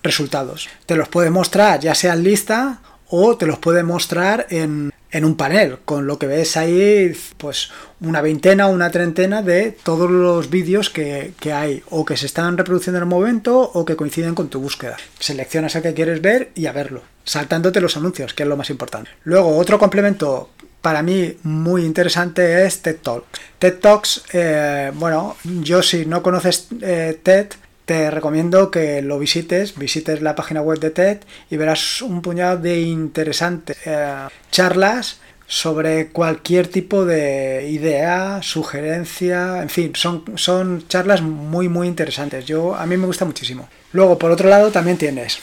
resultados. 0.01 0.69
Te 0.85 0.95
los 0.95 1.09
puede 1.09 1.29
mostrar 1.29 1.79
ya 1.79 1.93
sea 1.93 2.13
en 2.13 2.23
lista 2.23 2.79
o 3.09 3.37
te 3.37 3.45
los 3.45 3.59
puede 3.59 3.83
mostrar 3.83 4.47
en, 4.49 4.91
en 5.11 5.25
un 5.25 5.35
panel, 5.35 5.77
con 5.85 6.05
lo 6.07 6.19
que 6.19 6.27
ves 6.27 6.57
ahí, 6.57 7.15
pues 7.37 7.71
una 8.01 8.21
veintena 8.21 8.67
o 8.67 8.71
una 8.71 8.91
treintena 8.91 9.41
de 9.41 9.71
todos 9.71 10.09
los 10.11 10.49
vídeos 10.49 10.89
que, 10.89 11.33
hay 11.53 11.83
o 11.89 12.05
que 12.05 12.17
se 12.17 12.25
están 12.25 12.57
reproduciendo 12.57 12.97
en 12.97 13.03
el 13.03 13.09
momento 13.09 13.59
o 13.59 13.85
que 13.85 13.95
coinciden 13.95 14.35
con 14.35 14.49
tu 14.49 14.59
búsqueda. 14.59 14.97
Seleccionas 15.19 15.75
el 15.75 15.83
que 15.83 15.93
quieres 15.93 16.21
ver 16.21 16.51
y 16.55 16.65
a 16.65 16.73
verlo, 16.73 17.01
saltándote 17.23 17.81
los 17.81 17.97
anuncios, 17.97 18.33
que 18.33 18.43
es 18.43 18.49
lo 18.49 18.57
más 18.57 18.69
importante. 18.69 19.11
Luego, 19.23 19.57
otro 19.57 19.79
complemento 19.79 20.49
para 20.81 21.01
mí 21.01 21.37
muy 21.43 21.85
interesante 21.85 22.65
es 22.65 22.81
TED 22.81 22.97
Talks. 23.01 23.39
TED 23.59 23.79
Talks, 23.79 24.23
eh, 24.33 24.91
bueno, 24.93 25.37
yo 25.43 25.81
si 25.81 26.05
no 26.05 26.21
conoces 26.21 26.67
eh, 26.81 27.19
TED, 27.23 27.47
te 27.87 28.11
recomiendo 28.11 28.69
que 28.69 29.01
lo 29.01 29.17
visites, 29.17 29.77
visites 29.77 30.21
la 30.21 30.35
página 30.35 30.61
web 30.61 30.77
de 30.77 30.89
TED 30.89 31.19
y 31.49 31.55
verás 31.55 32.01
un 32.01 32.21
puñado 32.21 32.57
de 32.57 32.81
interesantes 32.81 33.77
eh, 33.85 34.27
charlas 34.51 35.21
sobre 35.47 36.09
cualquier 36.09 36.67
tipo 36.67 37.05
de 37.05 37.69
idea, 37.71 38.41
sugerencia, 38.43 39.61
en 39.61 39.69
fin, 39.69 39.93
son, 39.95 40.25
son 40.35 40.85
charlas 40.89 41.21
muy 41.21 41.69
muy 41.69 41.87
interesantes. 41.87 42.45
Yo 42.45 42.75
a 42.75 42.85
mí 42.85 42.97
me 42.97 43.05
gusta 43.05 43.23
muchísimo. 43.23 43.69
Luego, 43.93 44.19
por 44.19 44.31
otro 44.31 44.49
lado, 44.49 44.69
también 44.69 44.97
tienes 44.97 45.39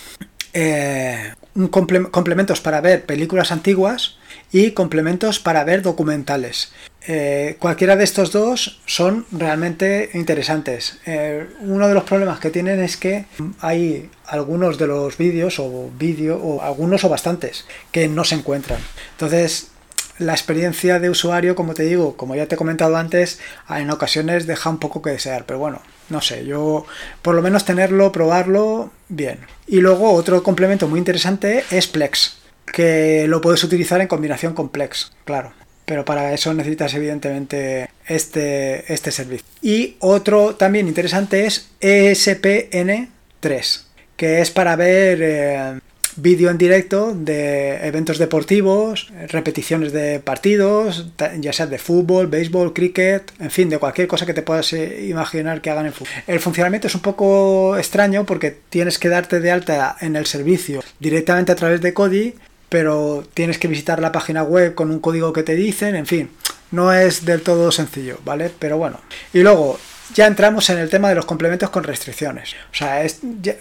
eh, 0.52 1.32
un 1.54 1.68
complementos 1.68 2.60
para 2.60 2.82
ver 2.82 3.06
películas 3.06 3.52
antiguas 3.52 4.18
y 4.54 4.70
complementos 4.70 5.40
para 5.40 5.64
ver 5.64 5.82
documentales. 5.82 6.72
Eh, 7.08 7.56
cualquiera 7.58 7.96
de 7.96 8.04
estos 8.04 8.30
dos 8.30 8.80
son 8.86 9.26
realmente 9.32 10.10
interesantes. 10.14 11.00
Eh, 11.06 11.48
uno 11.58 11.88
de 11.88 11.94
los 11.94 12.04
problemas 12.04 12.38
que 12.38 12.50
tienen 12.50 12.78
es 12.80 12.96
que 12.96 13.24
hay 13.58 14.08
algunos 14.26 14.78
de 14.78 14.86
los 14.86 15.18
vídeos 15.18 15.58
o 15.58 15.90
vídeo 15.98 16.36
o 16.36 16.62
algunos 16.62 17.02
o 17.02 17.08
bastantes 17.08 17.66
que 17.90 18.06
no 18.06 18.22
se 18.22 18.36
encuentran. 18.36 18.78
Entonces, 19.10 19.72
la 20.18 20.34
experiencia 20.34 21.00
de 21.00 21.10
usuario, 21.10 21.56
como 21.56 21.74
te 21.74 21.82
digo, 21.82 22.16
como 22.16 22.36
ya 22.36 22.46
te 22.46 22.54
he 22.54 22.58
comentado 22.58 22.96
antes, 22.96 23.40
en 23.68 23.90
ocasiones 23.90 24.46
deja 24.46 24.70
un 24.70 24.78
poco 24.78 25.02
que 25.02 25.10
desear, 25.10 25.46
pero 25.46 25.58
bueno, 25.58 25.82
no 26.10 26.20
sé, 26.20 26.46
yo 26.46 26.86
por 27.22 27.34
lo 27.34 27.42
menos 27.42 27.64
tenerlo, 27.64 28.12
probarlo, 28.12 28.92
bien. 29.08 29.40
Y 29.66 29.80
luego 29.80 30.12
otro 30.12 30.44
complemento 30.44 30.86
muy 30.86 31.00
interesante 31.00 31.64
es 31.72 31.88
Plex, 31.88 32.43
que 32.64 33.26
lo 33.28 33.40
puedes 33.40 33.62
utilizar 33.64 34.00
en 34.00 34.08
combinación 34.08 34.54
con 34.54 34.68
Plex, 34.68 35.12
claro. 35.24 35.52
Pero 35.84 36.04
para 36.04 36.32
eso 36.32 36.54
necesitas 36.54 36.94
evidentemente 36.94 37.90
este, 38.06 38.92
este 38.92 39.10
servicio. 39.10 39.46
Y 39.60 39.96
otro 40.00 40.54
también 40.54 40.88
interesante 40.88 41.44
es 41.44 41.70
ESPN3, 41.80 43.82
que 44.16 44.40
es 44.40 44.50
para 44.50 44.76
ver 44.76 45.18
eh, 45.20 45.78
vídeo 46.16 46.50
en 46.50 46.58
directo 46.58 47.14
de 47.14 47.86
eventos 47.86 48.18
deportivos, 48.18 49.12
repeticiones 49.28 49.92
de 49.92 50.20
partidos, 50.20 51.08
ya 51.38 51.52
sea 51.52 51.66
de 51.66 51.78
fútbol, 51.78 52.28
béisbol, 52.28 52.72
cricket, 52.72 53.32
en 53.40 53.50
fin, 53.50 53.68
de 53.68 53.78
cualquier 53.78 54.06
cosa 54.06 54.26
que 54.26 54.34
te 54.34 54.42
puedas 54.42 54.72
eh, 54.72 55.06
imaginar 55.06 55.60
que 55.60 55.70
hagan 55.70 55.86
en 55.86 55.92
fútbol. 55.92 56.12
El 56.26 56.40
funcionamiento 56.40 56.86
es 56.86 56.94
un 56.94 57.02
poco 57.02 57.76
extraño 57.76 58.24
porque 58.24 58.56
tienes 58.70 58.98
que 58.98 59.08
darte 59.08 59.40
de 59.40 59.50
alta 59.50 59.96
en 60.00 60.16
el 60.16 60.26
servicio 60.26 60.82
directamente 61.00 61.52
a 61.52 61.56
través 61.56 61.80
de 61.80 61.94
Kodi, 61.94 62.34
pero 62.68 63.24
tienes 63.34 63.58
que 63.58 63.68
visitar 63.68 64.00
la 64.00 64.12
página 64.12 64.42
web 64.42 64.74
con 64.74 64.90
un 64.90 65.00
código 65.00 65.32
que 65.32 65.42
te 65.42 65.54
dicen, 65.54 65.94
en 65.96 66.06
fin, 66.06 66.30
no 66.70 66.92
es 66.92 67.24
del 67.24 67.42
todo 67.42 67.70
sencillo, 67.72 68.18
¿vale? 68.24 68.50
Pero 68.58 68.78
bueno. 68.78 69.00
Y 69.32 69.40
luego, 69.40 69.78
ya 70.12 70.26
entramos 70.26 70.68
en 70.70 70.78
el 70.78 70.90
tema 70.90 71.08
de 71.08 71.14
los 71.14 71.24
complementos 71.24 71.70
con 71.70 71.84
restricciones. 71.84 72.54
O 72.72 72.74
sea, 72.74 73.06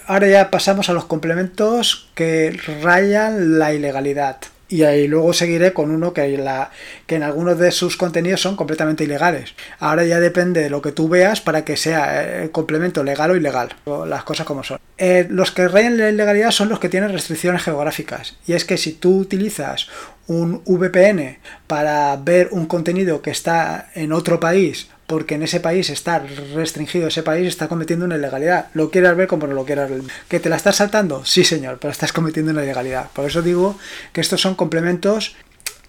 ahora 0.07 0.27
ya 0.27 0.51
pasamos 0.51 0.89
a 0.89 0.93
los 0.93 1.05
complementos 1.05 2.09
que 2.15 2.59
rayan 2.81 3.59
la 3.59 3.73
ilegalidad. 3.73 4.37
Y 4.73 4.81
ahí 4.85 5.07
luego 5.07 5.33
seguiré 5.33 5.71
con 5.71 5.91
uno 5.91 6.13
que, 6.13 6.23
en 6.23 7.21
algunos 7.23 7.59
de 7.59 7.69
sus 7.69 7.95
contenidos 7.95 8.41
son 8.41 8.55
completamente 8.55 9.03
ilegales. 9.03 9.53
Ahora 9.77 10.03
ya 10.03 10.19
depende 10.19 10.61
de 10.61 10.71
lo 10.71 10.81
que 10.81 10.91
tú 10.91 11.07
veas 11.07 11.41
para 11.41 11.63
que 11.63 11.77
sea 11.77 12.41
el 12.41 12.49
complemento 12.49 13.03
legal 13.03 13.29
o 13.29 13.35
ilegal. 13.35 13.69
Las 14.07 14.23
cosas 14.23 14.47
como 14.47 14.63
son. 14.63 14.79
Eh, 14.97 15.27
los 15.29 15.51
que 15.51 15.67
rayan 15.67 15.99
la 15.99 16.09
ilegalidad 16.09 16.49
son 16.49 16.69
los 16.69 16.79
que 16.79 16.89
tienen 16.89 17.11
restricciones 17.11 17.61
geográficas. 17.61 18.37
Y 18.47 18.53
es 18.53 18.65
que 18.65 18.77
si 18.77 18.93
tú 18.93 19.19
utilizas 19.19 19.89
un 20.25 20.63
VPN 20.65 21.37
para 21.67 22.15
ver 22.15 22.47
un 22.49 22.65
contenido 22.65 23.21
que 23.21 23.29
está 23.29 23.91
en 23.93 24.11
otro 24.11 24.39
país 24.39 24.87
porque 25.07 25.35
en 25.35 25.43
ese 25.43 25.59
país 25.59 25.89
está 25.89 26.19
restringido, 26.53 27.07
ese 27.07 27.23
país 27.23 27.47
está 27.47 27.67
cometiendo 27.67 28.05
una 28.05 28.15
ilegalidad. 28.15 28.67
Lo 28.73 28.89
quieras 28.89 29.15
ver 29.17 29.27
como 29.27 29.47
no 29.47 29.53
lo 29.53 29.65
quieras 29.65 29.89
ver. 29.89 30.01
¿Que 30.27 30.39
te 30.39 30.49
la 30.49 30.55
estás 30.55 30.77
saltando? 30.77 31.25
Sí, 31.25 31.43
señor, 31.43 31.77
pero 31.79 31.91
estás 31.91 32.13
cometiendo 32.13 32.51
una 32.51 32.63
ilegalidad. 32.63 33.09
Por 33.11 33.25
eso 33.25 33.41
digo 33.41 33.77
que 34.11 34.21
estos 34.21 34.41
son 34.41 34.55
complementos 34.55 35.35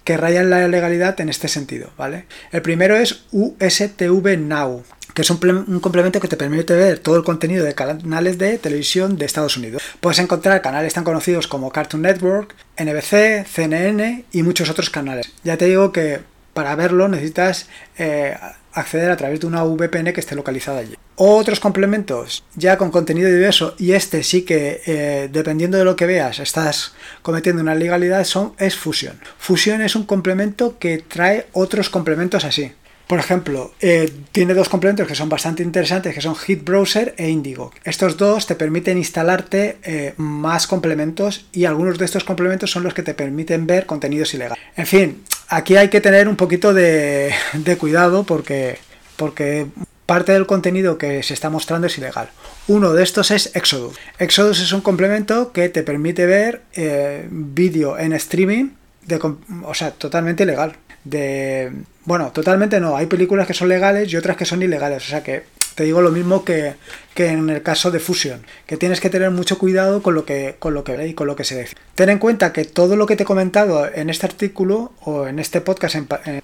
que 0.05 0.17
rayan 0.17 0.51
la 0.51 0.67
ilegalidad 0.67 1.19
en 1.21 1.31
este 1.31 1.49
sentido, 1.49 1.91
¿vale? 1.97 2.27
El 2.53 2.61
primero 2.61 2.95
es 2.95 3.25
USTV 3.33 4.37
Now, 4.39 4.85
que 5.15 5.23
es 5.23 5.31
un, 5.31 5.39
un, 5.67 5.81
complemento 5.81 6.21
que 6.21 6.29
te 6.29 6.37
permite 6.37 6.75
ver 6.75 6.99
todo 6.99 7.17
el 7.17 7.25
contenido 7.25 7.65
de 7.65 7.75
canales 7.75 8.37
de 8.37 8.59
televisión 8.59 9.17
de 9.17 9.25
Estados 9.25 9.57
Unidos. 9.57 9.83
Puedes 10.01 10.19
encontrar 10.19 10.61
canales 10.61 10.93
tan 10.93 11.05
conocidos 11.05 11.47
como 11.47 11.71
Cartoon 11.71 12.03
Network, 12.03 12.55
NBC, 12.77 13.47
CNN 13.47 14.27
y 14.31 14.43
muchos 14.43 14.69
otros 14.69 14.91
canales. 14.91 15.33
Ya 15.43 15.57
te 15.57 15.67
digo 15.67 15.91
que 15.91 16.21
para 16.53 16.77
verlo 16.77 17.09
necesitas 17.09 17.69
eh, 17.97 18.37
acceder 18.75 19.11
a 19.11 19.17
través 19.17 19.41
de 19.41 19.47
una 19.47 19.63
VPN 19.63 20.13
que 20.13 20.21
esté 20.21 20.35
localizada 20.35 20.81
allí. 20.81 20.95
Otros 21.17 21.61
complementos 21.61 22.45
ya 22.57 22.77
con 22.77 22.91
contenido 22.91 23.31
diverso 23.31 23.75
y 23.79 23.93
este 23.93 24.23
sí 24.23 24.43
que 24.43 24.83
eh, 24.87 25.29
dependiendo 25.33 25.79
de 25.79 25.85
lo 25.85 25.97
que 25.97 26.07
veas 26.07 26.41
estás 26.41 26.95
cometiendo 27.23 27.63
una 27.63 27.77
ilegalidad 27.77 28.25
son 28.25 28.55
es 28.59 28.77
Fusion. 28.77 29.21
Fusion 29.39 29.81
es 29.81 29.95
un 29.95 30.05
complemento 30.05 30.79
que 30.79 30.99
trae 30.99 31.47
otros 31.53 31.89
complementos 31.89 32.45
así. 32.45 32.73
Por 33.07 33.19
ejemplo, 33.19 33.73
eh, 33.81 34.11
tiene 34.33 34.55
dos 34.55 34.71
complementos 34.71 35.07
que 35.07 35.15
son 35.15 35.29
bastante 35.29 35.63
interesantes, 35.63 36.15
que 36.15 36.23
son 36.23 36.35
Hit 36.35 36.65
Browser 36.65 37.15
e 37.19 37.29
Indigo. 37.29 37.71
Estos 37.85 38.17
dos 38.17 38.47
te 38.47 38.55
permiten 38.55 38.97
instalarte 38.97 39.77
eh, 39.83 40.15
más 40.17 40.67
complementos 40.67 41.47
y 41.53 41.67
algunos 41.67 41.99
de 41.99 42.07
estos 42.07 42.25
complementos 42.25 42.71
son 42.71 42.83
los 42.83 42.95
que 42.95 43.03
te 43.03 43.13
permiten 43.13 43.67
ver 43.67 43.85
contenidos 43.85 44.33
ilegales. 44.33 44.65
En 44.75 44.87
fin, 44.87 45.23
aquí 45.49 45.77
hay 45.77 45.89
que 45.89 46.01
tener 46.01 46.29
un 46.29 46.37
poquito 46.37 46.75
de, 46.75 47.33
cuidado 47.79 48.25
porque, 48.25 48.79
porque 49.17 49.67
parte 50.07 50.33
del 50.33 50.47
contenido 50.47 50.99
que 50.99 51.23
se 51.23 51.35
está 51.35 51.51
mostrando 51.51 51.87
es 51.87 51.99
ilegal. 51.99 52.31
Uno 52.69 52.93
de 52.93 53.03
estos 53.03 53.31
es 53.31 53.55
Exodus. 53.55 53.97
Exodus 54.19 54.61
es 54.61 54.73
un 54.73 54.81
complemento 54.81 55.53
que 55.53 55.69
te 55.69 55.83
permite 55.83 56.27
ver 56.27 56.63
eh, 56.75 57.27
vídeo 57.31 57.99
en 57.99 58.13
streaming, 58.13 58.71
de, 59.07 59.21
o 59.65 59.75
sea, 59.75 59.91
totalmente 59.91 60.45
ilegal 60.45 60.77
de... 61.05 61.73
Bueno, 62.05 62.33
totalmente 62.33 62.81
no. 62.81 62.97
Hay 62.97 63.07
películas 63.07 63.47
que 63.47 63.55
son 63.55 63.69
legales 63.69 64.13
y 64.13 64.17
otras 64.17 64.37
que 64.37 64.45
son 64.45 64.63
ilegales. 64.63 65.05
O 65.07 65.09
sea 65.09 65.23
que 65.23 65.45
te 65.75 65.85
digo 65.85 66.01
lo 66.01 66.11
mismo 66.11 66.45
que, 66.45 66.77
en 67.17 67.51
el 67.51 67.63
caso 67.63 67.91
de 67.91 68.01
Fusion, 68.01 68.45
que 68.67 68.77
tienes 68.77 69.01
que 69.01 69.11
tener 69.11 69.31
mucho 69.31 69.59
cuidado 69.59 70.03
con 70.03 70.15
lo 70.15 70.25
que 70.25 70.57
con 70.59 70.75
lo 70.75 70.85
que 70.85 71.07
y 71.07 71.15
con 71.15 71.27
lo 71.27 71.37
que 71.37 71.45
se 71.45 71.59
dice. 71.59 71.77
Ten 71.95 72.11
en 72.11 72.19
cuenta 72.19 72.53
que 72.53 72.65
todo 72.65 72.97
lo 72.97 73.07
que 73.07 73.17
te 73.17 73.23
he 73.25 73.27
comentado 73.27 73.89
en 73.93 74.11
este 74.11 74.27
artículo 74.27 74.93
o 75.01 75.27
en 75.27 75.39
este 75.39 75.61
podcast 75.61 75.97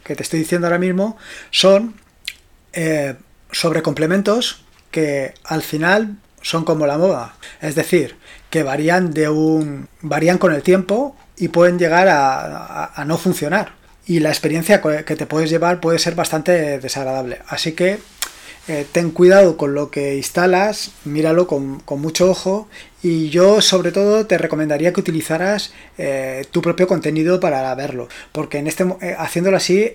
que 0.02 0.16
te 0.16 0.22
estoy 0.22 0.40
diciendo 0.40 0.66
ahora 0.66 0.78
mismo 0.78 1.16
son 1.50 1.94
eh, 2.72 3.14
sobre 3.52 3.82
complementos 3.82 4.64
que 4.90 5.34
al 5.44 5.62
final 5.62 6.16
son 6.42 6.64
como 6.64 6.86
la 6.86 6.98
moda, 6.98 7.34
es 7.60 7.74
decir, 7.74 8.16
que 8.48 8.62
varían 8.62 9.12
de 9.12 9.28
un 9.28 9.88
varían 10.00 10.38
con 10.38 10.54
el 10.54 10.62
tiempo 10.62 11.16
y 11.36 11.48
pueden 11.48 11.78
llegar 11.78 12.08
a 12.08 13.04
no 13.06 13.18
funcionar 13.18 13.80
y 14.10 14.18
la 14.18 14.30
experiencia 14.30 14.80
que 14.80 15.14
te 15.14 15.26
puedes 15.26 15.50
llevar 15.50 15.78
puede 15.78 16.00
ser 16.00 16.16
bastante 16.16 16.80
desagradable. 16.80 17.38
Así 17.46 17.72
que 17.72 18.00
eh, 18.70 18.86
ten 18.92 19.10
cuidado 19.10 19.56
con 19.56 19.74
lo 19.74 19.90
que 19.90 20.14
instalas, 20.14 20.92
míralo 21.04 21.48
con, 21.48 21.82
mucho 21.98 22.30
ojo 22.30 22.68
y 23.02 23.28
yo 23.28 23.60
sobre 23.60 23.90
todo 23.90 24.26
te 24.26 24.38
recomendaría 24.38 24.92
que 24.92 25.00
utilizaras 25.00 25.72
eh, 25.98 26.44
tu 26.52 26.62
propio 26.62 26.86
contenido 26.86 27.40
para 27.40 27.74
verlo, 27.74 28.06
porque 28.30 28.58
en 28.58 28.68
este, 28.68 28.84
eh, 29.00 29.16
haciéndolo 29.18 29.56
así 29.56 29.90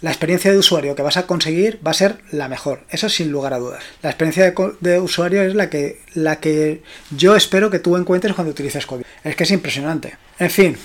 la 0.00 0.10
experiencia 0.10 0.50
de 0.52 0.56
usuario 0.56 0.94
que 0.94 1.02
vas 1.02 1.18
a 1.18 1.26
conseguir 1.26 1.78
va 1.86 1.90
a 1.90 1.94
ser 1.94 2.16
la 2.30 2.48
mejor, 2.48 2.80
eso 2.88 3.10
sin 3.10 3.30
lugar 3.30 3.52
a 3.52 3.58
dudas. 3.58 3.84
La 4.00 4.08
experiencia 4.08 4.50
de, 4.50 4.72
de, 4.80 4.98
usuario 4.98 5.42
es 5.42 5.54
la 5.54 5.68
que, 5.68 6.00
la 6.14 6.40
que 6.40 6.82
yo 7.14 7.36
espero 7.36 7.68
que 7.68 7.78
tú 7.78 7.98
encuentres 7.98 8.34
cuando 8.34 8.52
utilices 8.52 8.86
código. 8.86 9.06
Es 9.22 9.36
que 9.36 9.44
es 9.44 9.50
impresionante. 9.50 10.16
En 10.38 10.50
fin, 10.50 10.78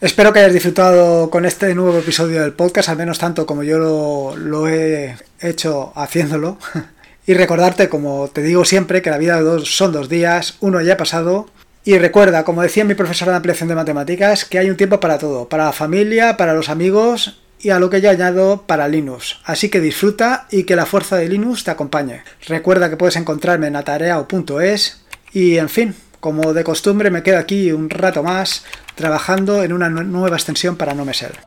Espero 0.00 0.32
que 0.32 0.38
hayas 0.38 0.54
disfrutado 0.54 1.28
con 1.28 1.44
este 1.44 1.74
nuevo 1.74 1.98
episodio 1.98 2.40
del 2.40 2.54
podcast, 2.54 2.88
al 2.88 2.96
menos 2.96 3.18
tanto 3.18 3.44
como 3.44 3.62
yo 3.62 4.34
lo, 4.34 4.66
he 4.66 5.14
hecho 5.40 5.92
haciéndolo. 5.94 6.58
Y 7.26 7.34
recordarte, 7.34 7.90
como 7.90 8.28
te 8.28 8.42
digo 8.42 8.64
siempre, 8.64 9.02
que 9.02 9.10
la 9.10 9.18
vida 9.18 9.36
de 9.36 9.42
dos 9.42 9.76
son 9.76 9.92
dos 9.92 10.08
días, 10.08 10.56
uno 10.60 10.80
ya 10.80 10.94
ha 10.94 10.96
pasado. 10.96 11.48
Y 11.84 11.98
recuerda, 11.98 12.44
como 12.44 12.62
decía 12.62 12.84
mi 12.84 12.94
profesora 12.94 13.32
de 13.32 13.36
ampliación 13.36 13.68
de 13.68 13.74
matemáticas, 13.76 14.46
que 14.46 14.58
hay 14.58 14.70
un 14.70 14.76
tiempo 14.76 14.98
para 14.98 15.18
todo, 15.18 15.48
para 15.48 15.66
la 15.66 15.72
familia, 15.72 16.36
para 16.38 16.54
los 16.54 16.70
amigos 16.70 17.42
y 17.60 17.70
a 17.70 17.78
lo 17.78 17.90
que 17.90 18.00
ya 18.00 18.10
añado 18.10 18.62
para 18.66 18.88
Linux. 18.88 19.38
Así 19.44 19.68
que 19.68 19.80
disfruta 19.80 20.46
y 20.50 20.64
que 20.64 20.76
la 20.76 20.86
fuerza 20.86 21.18
de 21.18 21.28
Linux 21.28 21.62
te 21.62 21.70
acompañe. 21.70 22.22
Recuerda 22.48 22.88
que 22.90 22.96
puedes 22.96 23.16
encontrarme 23.16 23.68
en 23.68 23.76
atareao.es 23.76 25.04
y 25.32 25.58
en 25.58 25.68
fin, 25.68 25.94
como 26.20 26.52
de 26.52 26.64
costumbre 26.64 27.10
me 27.10 27.22
quedo 27.22 27.38
aquí 27.38 27.72
un 27.72 27.90
rato 27.90 28.22
más 28.22 28.64
trabajando 28.94 29.62
en 29.62 29.72
una 29.72 29.88
nueva 29.88 30.36
extensión 30.36 30.76
para 30.76 30.94
No 30.94 31.04
Me 31.04 31.14
Ser. 31.14 31.38